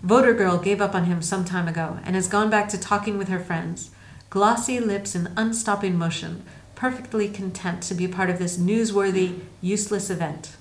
Voter 0.04 0.34
Girl 0.34 0.58
gave 0.58 0.82
up 0.82 0.94
on 0.94 1.06
him 1.06 1.22
some 1.22 1.46
time 1.46 1.68
ago 1.68 1.98
and 2.04 2.16
has 2.16 2.28
gone 2.28 2.50
back 2.50 2.68
to 2.70 2.78
talking 2.78 3.18
with 3.18 3.30
her 3.30 3.40
friends, 3.40 3.90
glossy 4.30 4.80
lips 4.80 5.16
in 5.16 5.32
unstopping 5.38 5.98
motion, 5.98 6.44
perfectly 6.76 7.30
content 7.30 7.82
to 7.84 7.96
be 7.96 8.08
part 8.08 8.30
of 8.30 8.38
this 8.38 8.58
newsworthy, 8.58 9.40
useless 9.62 10.10
event. 10.10 10.58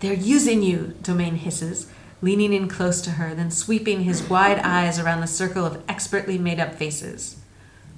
They're 0.00 0.14
using 0.14 0.62
you, 0.62 0.94
Domain 1.02 1.36
hisses, 1.36 1.88
leaning 2.22 2.52
in 2.52 2.68
close 2.68 3.00
to 3.02 3.12
her, 3.12 3.34
then 3.34 3.50
sweeping 3.50 4.02
his 4.02 4.28
wide 4.28 4.58
eyes 4.60 4.98
around 4.98 5.20
the 5.20 5.26
circle 5.26 5.64
of 5.64 5.82
expertly 5.88 6.38
made 6.38 6.58
up 6.58 6.74
faces. 6.74 7.36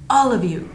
All 0.08 0.32
of 0.32 0.44
you, 0.44 0.68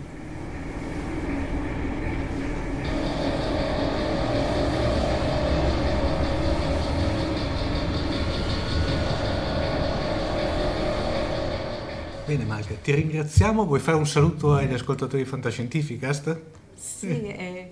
Bene 12.36 12.50
Malca, 12.50 12.74
ti 12.74 12.94
ringraziamo. 12.94 13.66
Vuoi 13.66 13.80
fare 13.80 13.96
un 13.96 14.06
saluto 14.06 14.56
agli 14.56 14.74
ascoltatori 14.74 15.24
di 15.24 15.30
Fantascientificast? 15.30 16.42
Sì, 16.74 17.08
eh, 17.08 17.72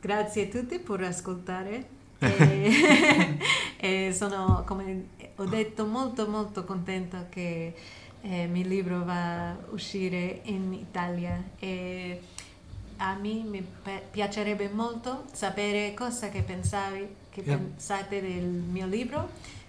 grazie 0.00 0.44
a 0.44 0.46
tutti 0.46 0.78
per 0.78 1.02
ascoltare. 1.02 1.86
E, 2.18 3.36
e 3.76 4.12
sono, 4.16 4.62
come 4.64 5.08
ho 5.34 5.44
detto, 5.44 5.84
molto 5.84 6.26
molto 6.26 6.64
contenta 6.64 7.26
che 7.28 7.74
eh, 8.22 8.42
il 8.44 8.48
mio 8.48 8.66
libro 8.66 9.04
va 9.04 9.50
a 9.50 9.56
uscire 9.72 10.40
in 10.44 10.72
Italia 10.72 11.38
e 11.58 12.18
a 12.96 13.14
me 13.20 13.42
mi 13.42 13.62
piacerebbe 14.10 14.70
molto 14.70 15.24
sapere 15.32 15.92
cosa 15.92 16.30
che 16.30 16.40
pensavi, 16.40 17.06
che 17.28 17.42
yeah. 17.44 17.58
pensate 17.58 18.22
del 18.22 18.42
mio 18.42 18.86
libro 18.86 19.28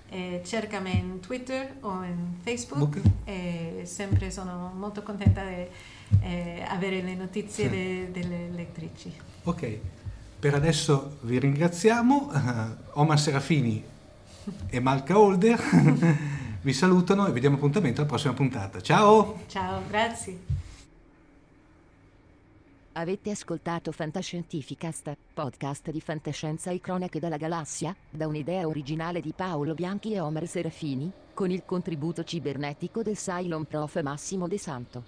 eh, 0.10 0.41
cercami 0.46 0.98
in 0.98 1.20
Twitter 1.20 1.78
o 1.82 2.04
in 2.04 2.36
Facebook 2.41 3.00
e 3.26 3.82
sempre 3.84 4.32
sono 4.32 4.74
molto 4.76 5.04
contenta 5.04 5.43
di 5.43 5.65
eh, 6.22 6.63
avere 6.67 7.02
le 7.02 7.15
notizie 7.15 7.65
sì. 7.65 7.70
de, 7.70 8.12
delle 8.12 8.50
lettrici. 8.50 9.13
Ok, 9.43 9.80
per 10.39 10.54
adesso 10.54 11.17
vi 11.22 11.39
ringraziamo. 11.39 12.30
Uh, 12.32 13.00
Omar 13.00 13.20
Serafini 13.20 13.84
e 14.67 14.80
Malca 14.80 15.17
Holder 15.17 15.60
vi 16.62 16.74
salutano 16.74 17.28
e 17.28 17.32
vi 17.32 17.39
diamo 17.39 17.56
appuntamento 17.56 18.02
alla 18.02 18.10
prossima 18.10 18.34
puntata. 18.34 18.82
Ciao! 18.82 19.39
Ciao, 19.48 19.82
grazie. 19.88 20.65
Avete 22.99 23.29
ascoltato 23.29 23.91
Fantascientificast, 23.91 25.15
podcast 25.31 25.91
di 25.91 26.01
fantascienza 26.01 26.71
e 26.71 26.79
cronache 26.79 27.19
dalla 27.19 27.38
galassia, 27.38 27.95
da 28.10 28.25
un'idea 28.25 28.65
originale 28.65 29.21
di 29.21 29.33
Paolo 29.36 29.75
Bianchi 29.75 30.13
e 30.13 30.19
Omer 30.19 30.47
Serafini, 30.47 31.12
con 31.36 31.51
il 31.51 31.63
contributo 31.63 32.23
cibernetico 32.23 33.03
del 33.03 33.15
Cylon 33.15 33.65
Prof 33.65 34.01
Massimo 34.01 34.47
De 34.47 34.57
Santo. 34.57 35.03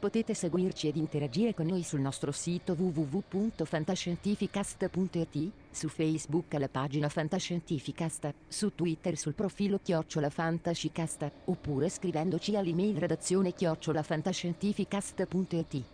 Potete 0.00 0.34
seguirci 0.34 0.88
ed 0.88 0.96
interagire 0.96 1.54
con 1.54 1.66
noi 1.66 1.84
sul 1.84 2.00
nostro 2.00 2.32
sito 2.32 2.74
www.fantascientificast.it, 2.76 5.50
su 5.70 5.88
Facebook 5.88 6.52
alla 6.54 6.68
pagina 6.68 7.08
Fantascientificast, 7.08 8.34
su 8.48 8.74
Twitter 8.74 9.16
sul 9.16 9.34
profilo 9.34 9.78
Chiocciola 9.80 10.30
Fantascicast, 10.30 11.30
oppure 11.44 11.88
scrivendoci 11.88 12.56
all'email 12.56 12.96
redazione 12.96 13.54
chiocciolafantascientificast.it. 13.54 15.93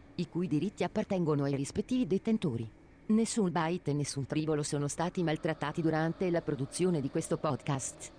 i 0.21 0.29
cui 0.29 0.47
diritti 0.47 0.83
appartengono 0.83 1.43
ai 1.43 1.55
rispettivi 1.55 2.07
detentori. 2.07 2.69
Nessun 3.07 3.51
byte 3.51 3.91
e 3.91 3.93
nessun 3.93 4.25
tribolo 4.25 4.63
sono 4.63 4.87
stati 4.87 5.23
maltrattati 5.23 5.81
durante 5.81 6.29
la 6.29 6.41
produzione 6.41 7.01
di 7.01 7.09
questo 7.09 7.37
podcast. 7.37 8.11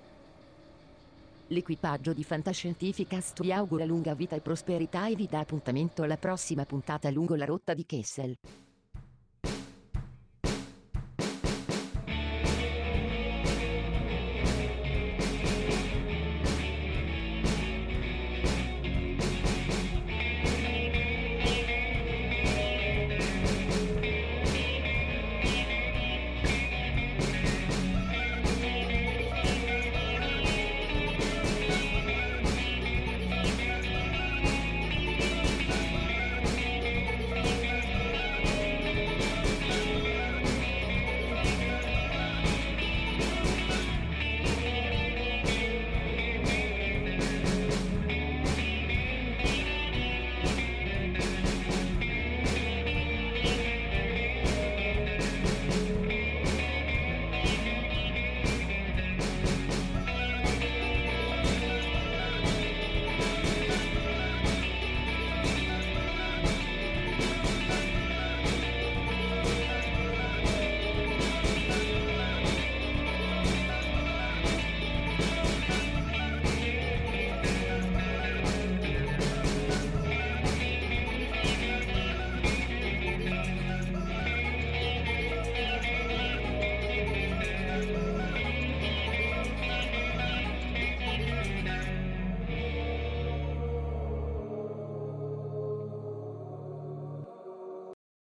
L'equipaggio 1.47 2.13
di 2.13 2.25
Fantascientificast 2.25 3.41
vi 3.43 3.53
augura 3.53 3.85
lunga 3.85 4.15
vita 4.15 4.37
e 4.37 4.41
prosperità 4.41 5.07
e 5.07 5.15
vi 5.15 5.27
dà 5.27 5.41
appuntamento 5.41 6.03
alla 6.03 6.17
prossima 6.17 6.65
puntata 6.65 7.11
lungo 7.11 7.35
la 7.35 7.45
rotta 7.45 7.75
di 7.75 7.87
Kessel. 7.87 8.37